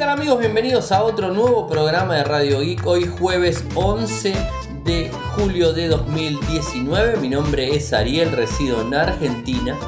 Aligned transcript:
tal 0.00 0.08
amigos? 0.08 0.38
Bienvenidos 0.38 0.92
a 0.92 1.04
otro 1.04 1.30
nuevo 1.30 1.66
programa 1.66 2.16
de 2.16 2.24
Radio 2.24 2.60
Geek. 2.60 2.86
Hoy 2.86 3.06
jueves 3.06 3.62
11 3.74 4.32
de 4.82 5.10
julio 5.36 5.74
de 5.74 5.88
2019. 5.88 7.18
Mi 7.18 7.28
nombre 7.28 7.76
es 7.76 7.92
Ariel, 7.92 8.32
resido 8.32 8.80
en 8.80 8.94
Argentina. 8.94 9.78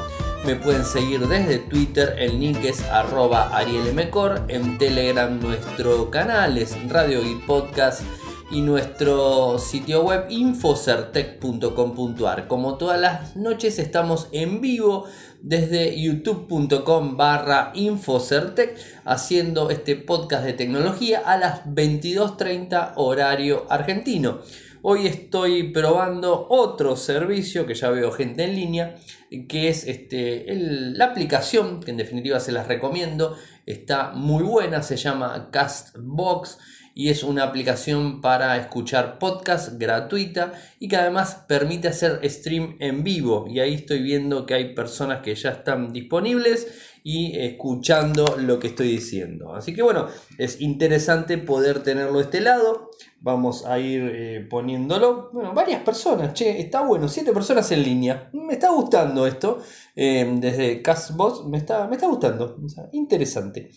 Me 0.45 0.55
pueden 0.55 0.85
seguir 0.85 1.27
desde 1.27 1.57
Twitter, 1.57 2.15
el 2.19 2.39
link 2.39 2.63
es 2.63 2.83
arroba 2.83 3.57
arielmcor. 3.57 4.43
En 4.49 4.77
Telegram 4.77 5.39
nuestro 5.39 6.11
canal 6.11 6.59
es 6.59 6.77
Radio 6.89 7.23
Geek 7.23 7.47
Podcast 7.47 8.03
y 8.51 8.61
nuestro 8.61 9.57
sitio 9.57 10.03
web 10.03 10.27
infocertec.com.ar. 10.29 12.47
Como 12.47 12.75
todas 12.75 13.01
las 13.01 13.35
noches 13.35 13.79
estamos 13.79 14.27
en 14.31 14.61
vivo 14.61 15.07
desde 15.43 16.01
youtube.com 16.01 17.17
barra 17.17 17.73
infocertec 17.75 18.77
haciendo 19.03 19.69
este 19.69 19.97
podcast 19.97 20.45
de 20.45 20.53
tecnología 20.53 21.19
a 21.19 21.37
las 21.37 21.65
22.30 21.65 22.93
horario 22.95 23.67
argentino. 23.69 24.39
Hoy 24.81 25.05
estoy 25.05 25.71
probando 25.71 26.47
otro 26.49 26.95
servicio 26.95 27.65
que 27.65 27.75
ya 27.75 27.89
veo 27.89 28.11
gente 28.11 28.45
en 28.45 28.55
línea, 28.55 28.95
que 29.47 29.67
es 29.67 29.85
este, 29.85 30.45
la 30.57 31.05
aplicación, 31.05 31.81
que 31.81 31.91
en 31.91 31.97
definitiva 31.97 32.39
se 32.39 32.51
las 32.53 32.67
recomiendo, 32.67 33.35
está 33.65 34.11
muy 34.11 34.43
buena, 34.43 34.81
se 34.81 34.97
llama 34.97 35.49
Castbox 35.51 36.57
y 36.95 37.09
es 37.09 37.23
una 37.23 37.43
aplicación 37.43 38.21
para 38.21 38.57
escuchar 38.57 39.17
podcast 39.17 39.79
gratuita 39.79 40.53
y 40.79 40.87
que 40.87 40.97
además 40.97 41.43
permite 41.47 41.87
hacer 41.87 42.19
stream 42.29 42.75
en 42.79 43.03
vivo. 43.03 43.45
Y 43.49 43.59
ahí 43.59 43.73
estoy 43.73 44.01
viendo 44.01 44.45
que 44.45 44.53
hay 44.53 44.75
personas 44.75 45.21
que 45.21 45.33
ya 45.33 45.49
están 45.49 45.91
disponibles 45.91 46.67
y 47.03 47.37
escuchando 47.37 48.37
lo 48.37 48.59
que 48.59 48.67
estoy 48.67 48.87
diciendo. 48.87 49.53
Así 49.55 49.73
que 49.73 49.81
bueno 49.81 50.07
es 50.37 50.61
interesante 50.61 51.37
poder 51.37 51.83
tenerlo 51.83 52.19
de 52.19 52.25
este 52.25 52.41
lado. 52.41 52.91
Vamos 53.19 53.65
a 53.65 53.79
ir 53.79 54.11
eh, 54.13 54.47
poniéndolo. 54.49 55.29
Bueno 55.33 55.53
varias 55.53 55.81
personas 55.81 56.33
che 56.33 56.59
está 56.59 56.81
bueno 56.81 57.07
siete 57.07 57.33
personas 57.33 57.71
en 57.71 57.83
línea. 57.83 58.29
Me 58.33 58.53
está 58.53 58.69
gustando 58.69 59.25
esto 59.25 59.61
eh, 59.95 60.31
desde 60.39 60.81
Castbox 60.81 61.45
me 61.45 61.57
está, 61.57 61.87
me 61.87 61.95
está 61.95 62.07
gustando 62.07 62.57
interesante 62.91 63.71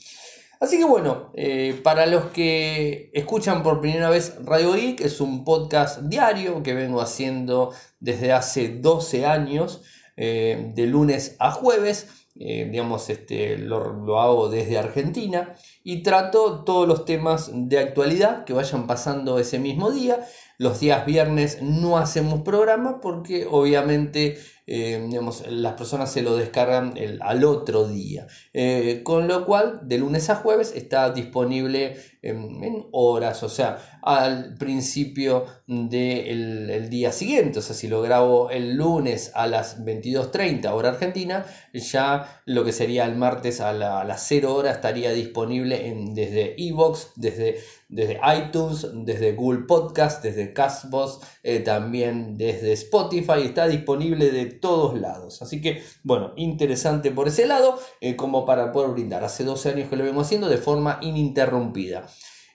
Así 0.58 0.78
que 0.78 0.84
bueno, 0.84 1.30
eh, 1.34 1.78
para 1.82 2.06
los 2.06 2.26
que 2.26 3.10
escuchan 3.12 3.62
por 3.62 3.80
primera 3.80 4.08
vez 4.08 4.36
Radio 4.44 4.72
Geek, 4.72 5.02
es 5.02 5.20
un 5.20 5.44
podcast 5.44 6.00
diario 6.02 6.62
que 6.62 6.72
vengo 6.72 7.02
haciendo 7.02 7.72
desde 8.00 8.32
hace 8.32 8.68
12 8.68 9.26
años, 9.26 9.82
eh, 10.16 10.72
de 10.74 10.86
lunes 10.86 11.36
a 11.40 11.50
jueves. 11.50 12.08
Eh, 12.38 12.68
digamos, 12.70 13.08
este, 13.08 13.56
lo, 13.56 13.92
lo, 13.94 14.20
hago 14.20 14.50
desde 14.50 14.76
Argentina 14.76 15.54
y 15.82 16.02
trato 16.02 16.64
todos 16.64 16.86
los 16.86 17.06
temas 17.06 17.50
de 17.50 17.78
actualidad 17.78 18.44
que 18.44 18.52
vayan 18.52 18.86
pasando 18.86 19.38
ese 19.38 19.58
mismo 19.58 19.90
día. 19.90 20.20
Los 20.58 20.80
días 20.80 21.06
viernes 21.06 21.62
no 21.62 21.96
hacemos 21.96 22.42
programa 22.42 23.00
porque 23.00 23.46
obviamente 23.50 24.36
eh, 24.68 25.08
las 25.48 25.74
personas 25.74 26.10
se 26.10 26.22
lo 26.22 26.36
descargan 26.36 26.94
al 27.20 27.44
otro 27.44 27.86
día. 27.86 28.26
Eh, 28.52 29.02
con 29.04 29.28
lo 29.28 29.46
cual, 29.46 29.80
de 29.82 29.98
lunes 29.98 30.28
a 30.28 30.36
jueves 30.36 30.72
está 30.74 31.10
disponible 31.10 31.96
en, 32.22 32.86
horas, 32.90 33.44
o 33.44 33.48
sea, 33.48 34.00
al 34.02 34.54
principio 34.54 35.46
del 35.66 36.90
día 36.90 37.12
siguiente. 37.12 37.60
O 37.60 37.62
sea, 37.62 37.76
si 37.76 37.86
lo 37.86 38.02
grabo 38.02 38.50
el 38.50 38.74
lunes 38.74 39.30
a 39.34 39.46
las 39.46 39.84
22.30 39.84 40.72
hora 40.72 40.88
argentina, 40.90 41.46
ya 41.72 42.40
lo 42.44 42.64
que 42.64 42.72
sería 42.72 43.04
el 43.04 43.14
martes 43.14 43.60
a, 43.60 43.72
las 43.72 44.26
0 44.26 44.52
horas 44.52 44.76
estaría 44.76 45.12
disponible 45.12 45.86
en, 45.86 46.14
desde 46.14 46.60
Evox, 46.60 47.12
desde, 47.14 47.60
desde 47.88 48.20
iTunes, 48.36 48.86
desde 49.04 49.32
Google 49.32 49.64
Podcast, 49.66 50.22
desde 50.22 50.52
Castbox, 50.52 51.20
eh, 51.42 51.60
también 51.60 52.36
desde 52.36 52.72
Spotify. 52.72 53.42
Está 53.44 53.68
disponible 53.68 54.30
de 54.30 54.46
todos 54.46 54.98
lados. 54.98 55.42
Así 55.42 55.60
que, 55.60 55.82
bueno, 56.02 56.32
interesante 56.36 57.10
por 57.10 57.28
ese 57.28 57.46
lado, 57.46 57.78
eh, 58.00 58.16
como 58.16 58.44
para 58.44 58.72
poder 58.72 58.90
brindar. 58.90 59.24
Hace 59.24 59.44
12 59.44 59.70
años 59.70 59.88
que 59.88 59.96
lo 59.96 60.04
vengo 60.04 60.20
haciendo 60.20 60.48
de 60.48 60.58
forma 60.58 60.98
ininterrumpida. 61.02 62.06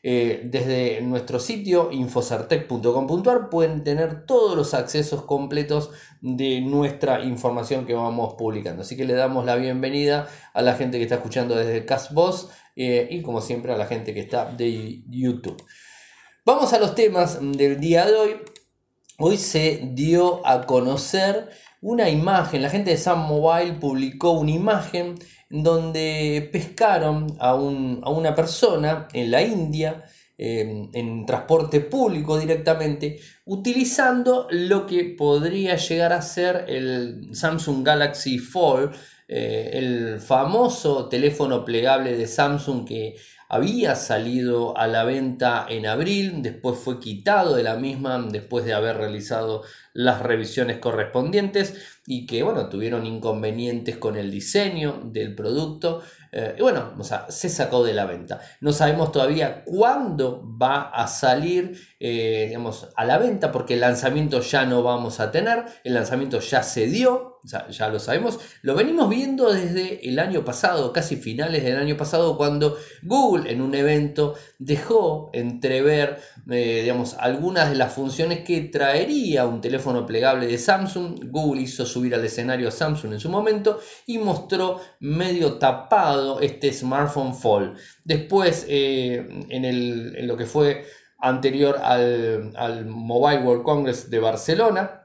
Eh, 0.04 0.42
desde 0.46 1.00
nuestro 1.02 1.40
sitio 1.40 1.92
infosartec.com.ar 1.92 3.50
pueden 3.50 3.84
tener 3.84 4.26
todos 4.26 4.58
los 4.58 4.74
accesos 4.74 5.24
completos 5.26 5.92
de 6.22 6.60
nuestra 6.62 7.24
información 7.24 7.86
que 7.86 7.94
vamos 7.94 8.34
publicando. 8.34 8.82
Así 8.82 8.98
que 8.98 9.06
le 9.06 9.14
damos 9.14 9.46
la 9.46 9.56
bienvenida 9.58 10.28
a 10.54 10.64
la 10.64 10.74
gente 10.74 10.98
que 10.98 11.04
está 11.04 11.16
escuchando 11.16 11.56
desde 11.56 11.86
Castbox 11.86 12.48
eh, 12.76 13.10
y 13.12 13.22
como 13.22 13.42
siempre 13.42 13.74
a 13.74 13.78
la 13.78 13.86
gente 13.86 14.14
que 14.14 14.22
está 14.22 14.46
de 14.46 15.04
YouTube. 15.08 15.64
Vamos 16.46 16.74
a 16.74 16.80
los 16.80 16.96
temas 16.96 17.38
del 17.40 17.80
día 17.80 18.08
de 18.08 18.16
hoy. 18.16 18.36
Hoy 19.20 19.38
se 19.38 19.82
dio 19.94 20.46
a 20.48 20.66
conocer 20.66 21.52
una 21.82 22.10
imagen, 22.10 22.62
la 22.62 22.70
gente 22.70 22.92
de 22.92 22.98
Sam 22.98 23.28
Mobile 23.28 23.74
publicó 23.74 24.32
una 24.32 24.52
imagen 24.52 25.16
donde 25.50 26.50
pescaron 26.52 27.36
a, 27.40 27.56
una 27.56 28.36
persona 28.36 29.08
en 29.14 29.32
la 29.32 29.42
India, 29.42 30.04
em, 30.38 30.90
en 30.94 31.26
transporte 31.26 31.82
público 31.82 32.40
directamente, 32.40 33.20
utilizando 33.46 34.48
lo 34.52 34.86
que 34.86 35.16
podría 35.18 35.76
llegar 35.76 36.14
a 36.14 36.22
ser 36.22 36.66
el 36.68 37.36
Samsung 37.36 37.84
Galaxy 37.84 38.38
Fold, 38.38 38.96
eh, 39.28 39.72
el 39.74 40.20
famoso 40.20 41.10
teléfono 41.10 41.66
plegable 41.66 42.16
de 42.16 42.28
Samsung 42.28 42.86
que 42.88 43.16
había 43.50 43.96
salido 43.96 44.78
a 44.78 44.88
la 44.88 45.04
venta 45.04 45.66
en 45.68 45.86
abril, 45.86 46.42
después 46.42 46.80
fue 46.80 47.00
quitado 47.00 47.56
de 47.56 47.64
la 47.64 47.76
misma 47.76 48.18
después 48.32 48.64
de 48.64 48.74
haber 48.74 48.96
realizado 48.96 49.64
las 49.94 50.22
revisiones 50.22 50.78
correspondientes 50.78 51.76
y 52.06 52.26
que 52.26 52.44
bueno, 52.44 52.70
tuvieron 52.70 53.06
inconvenientes 53.06 53.98
con 53.98 54.18
el 54.18 54.32
diseño 54.32 55.02
del 55.06 55.36
producto 55.36 56.02
eh, 56.32 56.56
y 56.58 56.62
bueno, 56.62 56.94
o 56.98 57.04
sea, 57.04 57.26
se 57.30 57.50
sacó 57.50 57.84
de 57.84 57.94
la 57.94 58.06
venta. 58.06 58.40
No 58.62 58.72
sabemos 58.72 59.12
todavía 59.12 59.64
cuándo 59.66 60.42
va 60.58 60.84
a 60.84 61.08
salir 61.08 61.78
eh, 62.00 62.46
digamos, 62.48 62.88
a 62.96 63.04
la 63.04 63.18
venta 63.18 63.52
porque 63.52 63.74
el 63.74 63.82
lanzamiento 63.82 64.40
ya 64.40 64.66
no 64.66 64.82
vamos 64.82 65.20
a 65.20 65.32
tener, 65.32 65.66
el 65.84 65.94
lanzamiento 65.94 66.40
ya 66.40 66.64
se 66.64 66.88
dio, 66.88 67.40
ya 67.44 67.90
lo 67.90 68.00
sabemos, 68.00 68.40
lo 68.62 68.76
venimos 68.76 69.10
viendo 69.10 69.52
desde 69.52 70.08
el 70.08 70.20
año 70.20 70.46
pasado, 70.46 70.94
casi 70.94 71.16
finales 71.16 71.64
del 71.64 71.78
año 71.78 71.98
pasado, 71.98 72.38
cuando 72.38 72.78
Google 73.02 73.52
en 73.52 73.62
un 73.62 73.76
evento 73.76 74.36
dejó 74.60 75.32
entrever 75.34 76.20
eh, 76.50 76.82
digamos, 76.82 77.16
algunas 77.20 77.70
de 77.70 77.76
las 77.76 77.94
funciones 77.94 78.40
que 78.40 78.62
traería 78.62 79.46
un 79.46 79.60
teléfono 79.60 79.81
plegable 80.06 80.48
de 80.48 80.58
Samsung. 80.58 81.32
Google 81.32 81.62
hizo 81.62 81.86
subir 81.86 82.16
al 82.16 82.24
escenario 82.24 82.68
a 82.68 82.72
Samsung 82.72 83.14
en 83.14 83.20
su 83.20 83.30
momento 83.30 83.80
y 84.06 84.18
mostró 84.18 84.80
medio 85.00 85.54
tapado 85.54 86.40
este 86.40 86.72
smartphone 86.72 87.36
Fold. 87.36 87.78
Después, 88.04 88.66
eh, 88.70 89.28
en, 89.50 90.28
lo 90.28 90.38
que 90.38 90.46
fue 90.46 90.86
anterior 91.20 91.78
al 91.84 92.86
Mobile 92.86 93.42
World 93.42 93.64
Congress 93.64 94.10
de 94.10 94.20
Barcelona, 94.20 95.01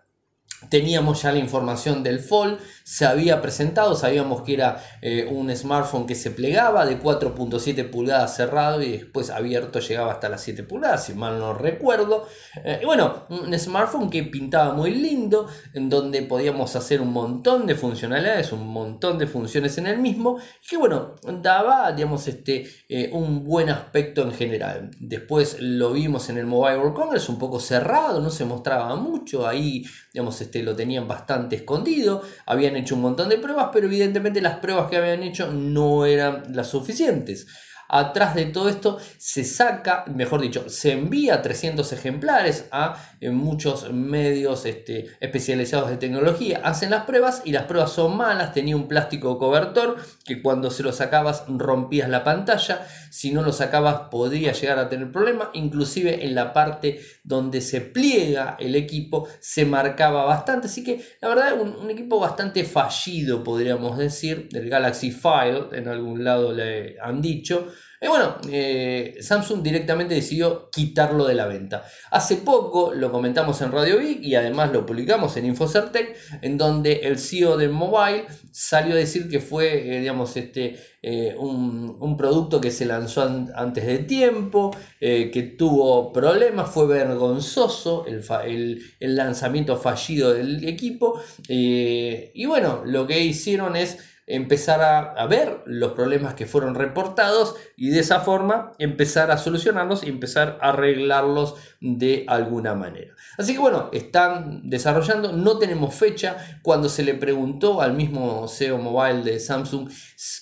Teníamos 0.70 1.22
ya 1.22 1.32
la 1.32 1.38
información 1.38 2.02
del 2.02 2.18
Fold, 2.18 2.58
se 2.82 3.04
había 3.04 3.42
presentado, 3.42 3.94
sabíamos 3.94 4.42
que 4.42 4.54
era 4.54 4.82
eh, 5.02 5.28
un 5.30 5.54
smartphone 5.54 6.06
que 6.06 6.14
se 6.14 6.30
plegaba 6.30 6.86
de 6.86 7.00
4.7 7.00 7.90
pulgadas 7.90 8.36
cerrado 8.36 8.82
y 8.82 8.92
después 8.92 9.30
abierto 9.30 9.80
llegaba 9.80 10.12
hasta 10.12 10.28
las 10.28 10.40
7 10.42 10.62
pulgadas, 10.62 11.04
si 11.04 11.14
mal 11.14 11.38
no 11.38 11.52
recuerdo. 11.52 12.26
Eh, 12.64 12.80
y 12.82 12.86
bueno, 12.86 13.26
un 13.28 13.56
smartphone 13.58 14.08
que 14.08 14.22
pintaba 14.22 14.72
muy 14.72 14.92
lindo, 14.92 15.46
en 15.74 15.90
donde 15.90 16.22
podíamos 16.22 16.74
hacer 16.74 17.00
un 17.00 17.12
montón 17.12 17.66
de 17.66 17.74
funcionalidades, 17.74 18.50
un 18.52 18.66
montón 18.66 19.18
de 19.18 19.26
funciones 19.26 19.76
en 19.78 19.86
el 19.86 19.98
mismo, 19.98 20.38
y 20.64 20.68
que 20.68 20.76
bueno, 20.78 21.16
daba, 21.42 21.92
digamos, 21.92 22.26
este, 22.28 22.66
eh, 22.88 23.10
un 23.12 23.44
buen 23.44 23.68
aspecto 23.68 24.22
en 24.22 24.32
general. 24.32 24.90
Después 24.98 25.58
lo 25.60 25.92
vimos 25.92 26.30
en 26.30 26.38
el 26.38 26.46
Mobile 26.46 26.78
World 26.78 26.94
Congress, 26.94 27.28
un 27.28 27.38
poco 27.38 27.60
cerrado, 27.60 28.20
no 28.20 28.30
se 28.30 28.44
mostraba 28.44 28.96
mucho, 28.96 29.46
ahí, 29.46 29.84
digamos, 30.12 30.40
este, 30.46 30.62
lo 30.62 30.74
tenían 30.74 31.06
bastante 31.06 31.56
escondido, 31.56 32.22
habían 32.46 32.76
hecho 32.76 32.94
un 32.94 33.02
montón 33.02 33.28
de 33.28 33.38
pruebas, 33.38 33.70
pero 33.72 33.86
evidentemente 33.86 34.40
las 34.40 34.58
pruebas 34.58 34.88
que 34.88 34.96
habían 34.96 35.22
hecho 35.22 35.52
no 35.52 36.06
eran 36.06 36.44
las 36.54 36.70
suficientes. 36.70 37.46
Atrás 37.88 38.34
de 38.34 38.46
todo 38.46 38.68
esto 38.68 38.98
se 39.18 39.44
saca, 39.44 40.04
mejor 40.06 40.40
dicho, 40.40 40.68
se 40.68 40.92
envía 40.92 41.42
300 41.42 41.92
ejemplares 41.92 42.66
a 42.72 42.96
muchos 43.32 43.92
medios 43.92 44.66
este, 44.66 45.10
especializados 45.20 45.90
de 45.90 45.96
tecnología. 45.96 46.60
Hacen 46.64 46.90
las 46.90 47.04
pruebas 47.04 47.42
y 47.44 47.52
las 47.52 47.64
pruebas 47.64 47.92
son 47.92 48.16
malas. 48.16 48.52
Tenía 48.52 48.76
un 48.76 48.88
plástico 48.88 49.38
cobertor 49.38 49.96
que 50.24 50.42
cuando 50.42 50.70
se 50.70 50.82
lo 50.82 50.92
sacabas 50.92 51.44
rompías 51.48 52.08
la 52.08 52.24
pantalla. 52.24 52.86
Si 53.10 53.32
no 53.32 53.42
lo 53.42 53.52
sacabas 53.52 54.08
podría 54.10 54.52
llegar 54.52 54.78
a 54.78 54.88
tener 54.88 55.12
problemas. 55.12 55.48
Inclusive 55.54 56.24
en 56.24 56.34
la 56.34 56.52
parte 56.52 57.00
donde 57.22 57.60
se 57.60 57.80
pliega 57.80 58.56
el 58.58 58.74
equipo 58.74 59.28
se 59.40 59.64
marcaba 59.64 60.24
bastante. 60.24 60.66
Así 60.66 60.82
que 60.82 61.02
la 61.20 61.28
verdad 61.28 61.60
un, 61.60 61.76
un 61.76 61.90
equipo 61.90 62.18
bastante 62.18 62.64
fallido 62.64 63.44
podríamos 63.44 63.96
decir. 63.96 64.48
Del 64.50 64.68
Galaxy 64.68 65.10
File 65.10 65.68
en 65.72 65.88
algún 65.88 66.24
lado 66.24 66.52
le 66.52 66.96
han 67.00 67.22
dicho. 67.22 67.68
Y 68.00 68.08
bueno, 68.08 68.36
eh, 68.50 69.16
Samsung 69.20 69.62
directamente 69.62 70.14
decidió 70.14 70.68
quitarlo 70.70 71.26
de 71.26 71.34
la 71.34 71.46
venta. 71.46 71.84
Hace 72.10 72.36
poco 72.36 72.92
lo 72.92 73.10
comentamos 73.10 73.60
en 73.62 73.72
Radio 73.72 73.98
Vic 73.98 74.18
y 74.22 74.34
además 74.34 74.72
lo 74.72 74.84
publicamos 74.84 75.36
en 75.36 75.46
Infocertec, 75.46 76.16
en 76.42 76.58
donde 76.58 77.00
el 77.04 77.18
CEO 77.18 77.56
de 77.56 77.68
Mobile 77.68 78.26
salió 78.52 78.94
a 78.94 78.98
decir 78.98 79.28
que 79.28 79.40
fue, 79.40 79.96
eh, 79.96 80.00
digamos, 80.00 80.36
este, 80.36 80.78
eh, 81.02 81.34
un, 81.38 82.16
producto 82.16 82.60
que 82.60 82.70
se 82.70 82.86
lanzó 82.86 83.22
antes 83.54 83.86
de 83.86 83.98
tiempo, 83.98 84.74
que 84.98 85.54
tuvo 85.58 86.10
problemas, 86.10 86.70
fue 86.70 86.86
vergonzoso 86.86 88.06
el, 88.06 88.80
el 89.00 89.16
lanzamiento 89.16 89.76
fallido 89.76 90.32
del 90.32 90.66
equipo. 90.66 91.20
y 91.46 92.46
bueno, 92.46 92.82
lo 92.86 93.06
que 93.06 93.20
hicieron 93.20 93.76
es 93.76 93.98
empezar 94.26 94.82
a, 94.82 95.26
ver 95.26 95.62
los 95.66 95.92
problemas 95.92 96.34
que 96.34 96.46
fueron 96.46 96.74
reportados 96.74 97.54
y 97.76 97.90
de 97.90 98.00
esa 98.00 98.20
forma 98.20 98.72
empezar 98.78 99.30
a 99.30 99.38
solucionarlos 99.38 100.04
y 100.04 100.08
empezar 100.08 100.58
a 100.60 100.70
arreglarlos 100.70 101.54
de 101.80 102.24
alguna 102.28 102.74
manera. 102.74 103.14
Así 103.38 103.52
que 103.52 103.58
bueno, 103.58 103.90
están 103.92 104.68
desarrollando, 104.68 105.32
no 105.32 105.58
tenemos 105.58 105.94
fecha. 105.94 106.36
Cuando 106.62 106.88
se 106.88 107.04
le 107.04 107.14
preguntó 107.14 107.80
al 107.80 107.94
mismo 107.94 108.48
CEO 108.48 108.78
Mobile 108.78 109.22
de 109.22 109.40
Samsung 109.40 109.90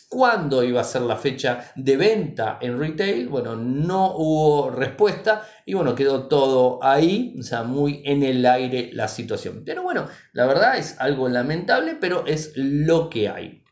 cuándo 0.08 0.62
iba 0.62 0.80
a 0.80 0.84
ser 0.84 1.02
la 1.02 1.16
fecha 1.16 1.72
de 1.76 1.96
venta 1.96 2.58
en 2.60 2.78
retail, 2.78 3.28
bueno, 3.28 3.56
no 3.56 4.14
hubo 4.16 4.70
respuesta 4.70 5.46
y 5.66 5.74
bueno, 5.74 5.94
quedó 5.94 6.28
todo 6.28 6.78
ahí, 6.82 7.34
o 7.38 7.42
sea, 7.42 7.64
muy 7.64 8.02
en 8.04 8.22
el 8.22 8.44
aire 8.46 8.90
la 8.92 9.08
situación. 9.08 9.62
Pero 9.64 9.82
bueno, 9.82 10.06
la 10.32 10.46
verdad 10.46 10.78
es 10.78 11.00
algo 11.00 11.28
lamentable, 11.28 11.96
pero 12.00 12.26
es 12.26 12.52
lo 12.54 13.10
que 13.10 13.28
hay. 13.28 13.64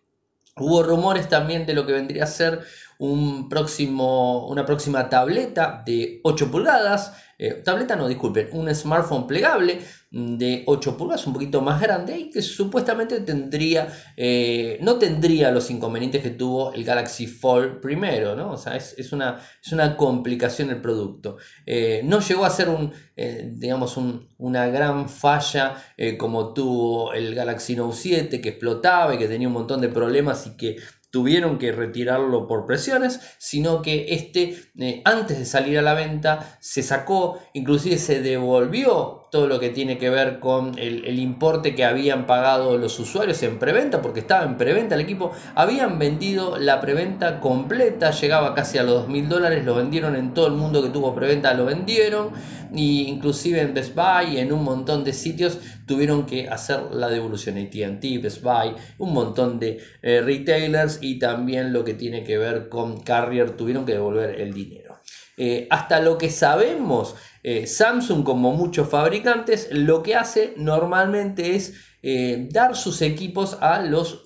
Hubo 0.56 0.82
rumores 0.82 1.28
también 1.28 1.64
de 1.66 1.74
lo 1.74 1.86
que 1.86 1.92
vendría 1.92 2.24
a 2.24 2.26
ser 2.26 2.60
un 3.02 3.48
próximo, 3.48 4.46
una 4.46 4.64
próxima 4.64 5.08
tableta 5.08 5.82
de 5.84 6.20
8 6.22 6.52
pulgadas. 6.52 7.12
Eh, 7.36 7.54
tableta 7.54 7.96
no, 7.96 8.06
disculpen, 8.06 8.50
un 8.52 8.72
smartphone 8.72 9.26
plegable 9.26 9.80
de 10.12 10.62
8 10.66 10.96
pulgadas, 10.96 11.26
un 11.26 11.32
poquito 11.32 11.60
más 11.62 11.80
grande 11.80 12.16
y 12.16 12.30
que 12.30 12.40
supuestamente 12.42 13.18
tendría, 13.22 13.88
eh, 14.16 14.78
no 14.82 15.00
tendría 15.00 15.50
los 15.50 15.68
inconvenientes 15.72 16.22
que 16.22 16.30
tuvo 16.30 16.72
el 16.74 16.84
Galaxy 16.84 17.26
Fold 17.26 17.80
primero, 17.80 18.36
¿no? 18.36 18.52
O 18.52 18.56
sea, 18.56 18.76
es, 18.76 19.12
una, 19.12 19.40
es 19.60 19.72
una 19.72 19.96
complicación 19.96 20.70
el 20.70 20.80
producto. 20.80 21.38
Eh, 21.66 22.02
no 22.04 22.20
llegó 22.20 22.44
a 22.44 22.50
ser 22.50 22.68
un, 22.68 22.92
digamos, 23.16 23.96
una 24.38 24.68
gran 24.68 25.08
falla 25.08 25.74
como 26.18 26.54
tuvo 26.54 27.12
el 27.12 27.34
Galaxy 27.34 27.74
Note 27.74 27.96
7 27.96 28.40
que 28.40 28.50
explotaba 28.50 29.14
y 29.14 29.18
que 29.18 29.26
tenía 29.26 29.48
un 29.48 29.54
montón 29.54 29.80
de 29.80 29.88
problemas 29.88 30.46
y 30.46 30.56
que 30.56 30.76
tuvieron 31.12 31.58
que 31.58 31.70
retirarlo 31.72 32.48
por 32.48 32.64
presiones, 32.64 33.20
sino 33.38 33.82
que 33.82 34.14
este 34.14 34.56
eh, 34.78 35.02
antes 35.04 35.38
de 35.38 35.44
salir 35.44 35.78
a 35.78 35.82
la 35.82 35.94
venta 35.94 36.56
se 36.58 36.82
sacó, 36.82 37.38
inclusive 37.52 37.98
se 37.98 38.22
devolvió 38.22 39.21
todo 39.32 39.46
lo 39.46 39.60
que 39.60 39.70
tiene 39.70 39.96
que 39.96 40.10
ver 40.10 40.40
con 40.40 40.78
el, 40.78 41.18
importe 41.18 41.74
que 41.74 41.86
habían 41.86 42.26
pagado 42.26 42.76
los 42.76 42.98
usuarios 42.98 43.42
en 43.42 43.58
preventa, 43.58 44.02
porque 44.02 44.20
estaba 44.20 44.44
en 44.44 44.58
preventa 44.58 44.94
el 44.94 45.00
equipo, 45.00 45.32
habían 45.54 45.98
vendido 45.98 46.58
la 46.58 46.82
preventa 46.82 47.40
completa, 47.40 48.10
llegaba 48.10 48.54
casi 48.54 48.76
a 48.76 48.82
los 48.82 49.04
2 49.04 49.08
mil 49.08 49.30
dólares, 49.30 49.64
lo 49.64 49.74
vendieron 49.74 50.16
en 50.16 50.34
todo 50.34 50.48
el 50.48 50.52
mundo 50.52 50.82
que 50.82 50.90
tuvo 50.90 51.14
preventa, 51.14 51.54
lo 51.54 51.64
vendieron, 51.64 52.32
y 52.74 53.04
inclusive 53.04 53.62
en 53.62 53.72
Best 53.72 53.94
Buy, 53.94 54.36
en 54.36 54.52
un 54.52 54.64
montón 54.64 55.02
de 55.02 55.14
sitios, 55.14 55.58
tuvieron 55.86 56.26
que 56.26 56.50
hacer 56.50 56.80
la 56.92 57.08
devolución, 57.08 57.56
ATT, 57.56 58.22
Best 58.22 58.42
Buy, 58.42 58.74
un 58.98 59.14
montón 59.14 59.58
de 59.58 59.78
eh, 60.02 60.20
retailers 60.20 60.98
y 61.00 61.18
también 61.18 61.72
lo 61.72 61.84
que 61.84 61.94
tiene 61.94 62.22
que 62.22 62.36
ver 62.36 62.68
con 62.68 63.00
Carrier, 63.00 63.56
tuvieron 63.56 63.86
que 63.86 63.92
devolver 63.92 64.38
el 64.42 64.52
dinero. 64.52 65.00
Eh, 65.38 65.66
hasta 65.70 66.00
lo 66.00 66.18
que 66.18 66.28
sabemos, 66.28 67.14
eh, 67.42 67.66
Samsung, 67.66 68.24
como 68.24 68.52
muchos 68.52 68.88
fabricantes, 68.88 69.68
lo 69.72 70.02
que 70.02 70.14
hace 70.14 70.54
normalmente 70.56 71.56
es 71.56 71.74
eh, 72.02 72.48
dar 72.50 72.76
sus 72.76 73.02
equipos 73.02 73.58
a 73.60 73.80
los, 73.82 74.22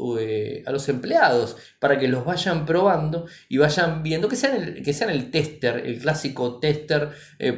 a 0.67 0.71
los 0.71 0.89
empleados 0.89 1.57
para 1.87 2.01
que 2.01 2.09
los 2.09 2.25
vayan 2.25 2.67
probando 2.67 3.27
y 3.49 3.59
vayan 3.59 4.03
viendo 4.03 4.29
que 4.29 4.35
sean 4.35 4.61
el, 4.61 4.83
que 4.83 4.93
sean 4.93 5.09
el 5.09 5.31
tester, 5.31 5.87
el 5.87 6.01
clásico 6.01 6.59
tester 6.59 7.11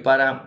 para 0.05 0.45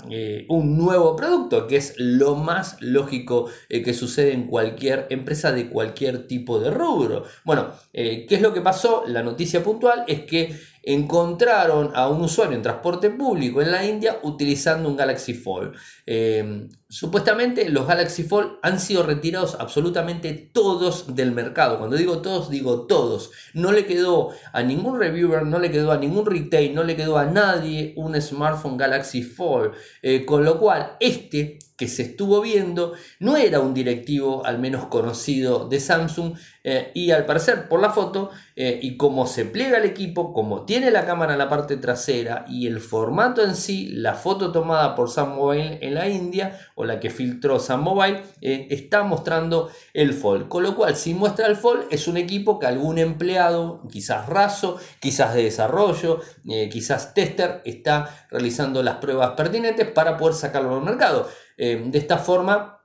un 0.50 0.78
nuevo 0.78 1.16
producto, 1.16 1.66
que 1.66 1.78
es 1.78 1.96
lo 1.98 2.36
más 2.36 2.78
lógico 2.80 3.50
que 3.70 3.94
sucede 3.96 4.34
en 4.34 4.46
cualquier 4.46 5.08
empresa 5.10 5.52
de 5.52 5.68
cualquier 5.68 6.28
tipo 6.28 6.60
de 6.60 6.70
rubro. 6.70 7.24
Bueno, 7.44 7.72
¿qué 7.92 8.28
es 8.30 8.42
lo 8.42 8.54
que 8.54 8.62
pasó? 8.62 9.04
La 9.08 9.24
noticia 9.24 9.64
puntual 9.64 10.04
es 10.08 10.26
que 10.26 10.56
encontraron 10.84 11.92
a 11.94 12.08
un 12.08 12.22
usuario 12.22 12.56
en 12.56 12.64
transporte 12.64 13.10
público 13.10 13.62
en 13.62 13.72
la 13.72 13.86
India 13.86 14.20
utilizando 14.24 14.90
un 14.90 14.98
Galaxy 14.98 15.34
Fold. 15.34 15.76
Eh, 16.06 16.68
supuestamente 16.90 17.70
los 17.70 17.88
Galaxy 17.88 18.24
Fold 18.24 18.54
han 18.64 18.80
sido 18.80 19.04
retirados 19.04 19.56
absolutamente 19.60 20.34
todos 20.34 21.16
del 21.16 21.32
mercado. 21.34 21.78
Cuando 21.78 21.98
digo 21.98 22.22
todos, 22.22 22.50
digo 22.50 22.88
todos. 22.88 23.32
No 23.54 23.71
le 23.72 23.86
quedó 23.86 24.30
a 24.54 24.62
ningún 24.64 25.00
reviewer, 25.00 25.46
no 25.46 25.60
le 25.60 25.72
quedó 25.72 25.92
a 25.92 25.98
ningún 25.98 26.26
retail, 26.26 26.74
no 26.76 26.84
le 26.84 26.96
quedó 26.96 27.18
a 27.18 27.26
nadie 27.26 27.94
un 27.98 28.20
smartphone 28.22 28.78
Galaxy 28.78 29.24
Fold. 29.24 29.74
Eh, 30.02 30.26
con 30.26 30.44
lo 30.44 30.60
cual, 30.60 30.98
este 31.00 31.60
que 31.82 31.88
se 31.88 32.04
estuvo 32.04 32.42
viendo 32.42 32.94
no 33.18 33.36
era 33.36 33.60
un 33.60 33.74
directivo 33.74 34.46
al 34.46 34.60
menos 34.60 34.86
conocido 34.86 35.68
de 35.68 35.80
Samsung 35.80 36.36
eh, 36.64 36.92
y 36.94 37.10
al 37.10 37.26
parecer 37.26 37.68
por 37.68 37.82
la 37.82 37.90
foto 37.90 38.30
y 38.64 38.96
como 38.96 39.26
se 39.26 39.46
pliega 39.46 39.80
el 39.80 39.86
equipo, 39.86 40.34
como 40.34 40.66
tiene 40.66 40.92
la 40.92 41.04
cámara 41.04 41.34
en 41.34 41.40
la 41.40 41.50
parte 41.50 41.78
trasera 41.78 42.46
y 42.48 42.68
el 42.68 42.80
formato 42.80 43.44
en 43.44 43.56
sí, 43.56 43.88
la 43.88 44.14
foto 44.14 44.52
tomada 44.52 44.94
por 44.94 45.10
Sam 45.10 45.36
Mobile 45.36 45.80
en 45.82 45.96
la 45.96 46.08
India 46.08 46.60
o 46.76 46.86
la 46.86 47.00
que 47.00 47.10
filtró 47.10 47.60
Sam 47.60 47.84
Mobile, 47.84 48.24
eh, 48.42 48.68
está 48.70 49.04
mostrando 49.04 49.70
el 49.94 50.14
Fold. 50.14 50.48
Con 50.48 50.64
lo 50.64 50.76
cual, 50.76 50.96
si 50.96 51.14
muestra 51.14 51.48
el 51.48 51.56
Fold, 51.56 51.86
es 51.92 52.08
un 52.08 52.18
equipo 52.18 52.60
que 52.60 52.68
algún 52.68 52.98
empleado, 52.98 53.82
quizás 53.92 54.28
raso, 54.28 54.78
quizás 55.00 55.34
de 55.34 55.44
desarrollo, 55.44 56.22
eh, 56.50 56.70
quizás 56.70 57.14
tester, 57.14 57.62
está 57.66 58.26
realizando 58.30 58.84
las 58.84 58.98
pruebas 58.98 59.32
pertinentes 59.32 59.88
para 59.90 60.18
poder 60.18 60.36
sacarlo 60.36 60.76
al 60.76 60.84
mercado. 60.84 61.28
Eh, 61.64 61.80
de 61.86 62.00
esta 62.00 62.18
forma, 62.18 62.82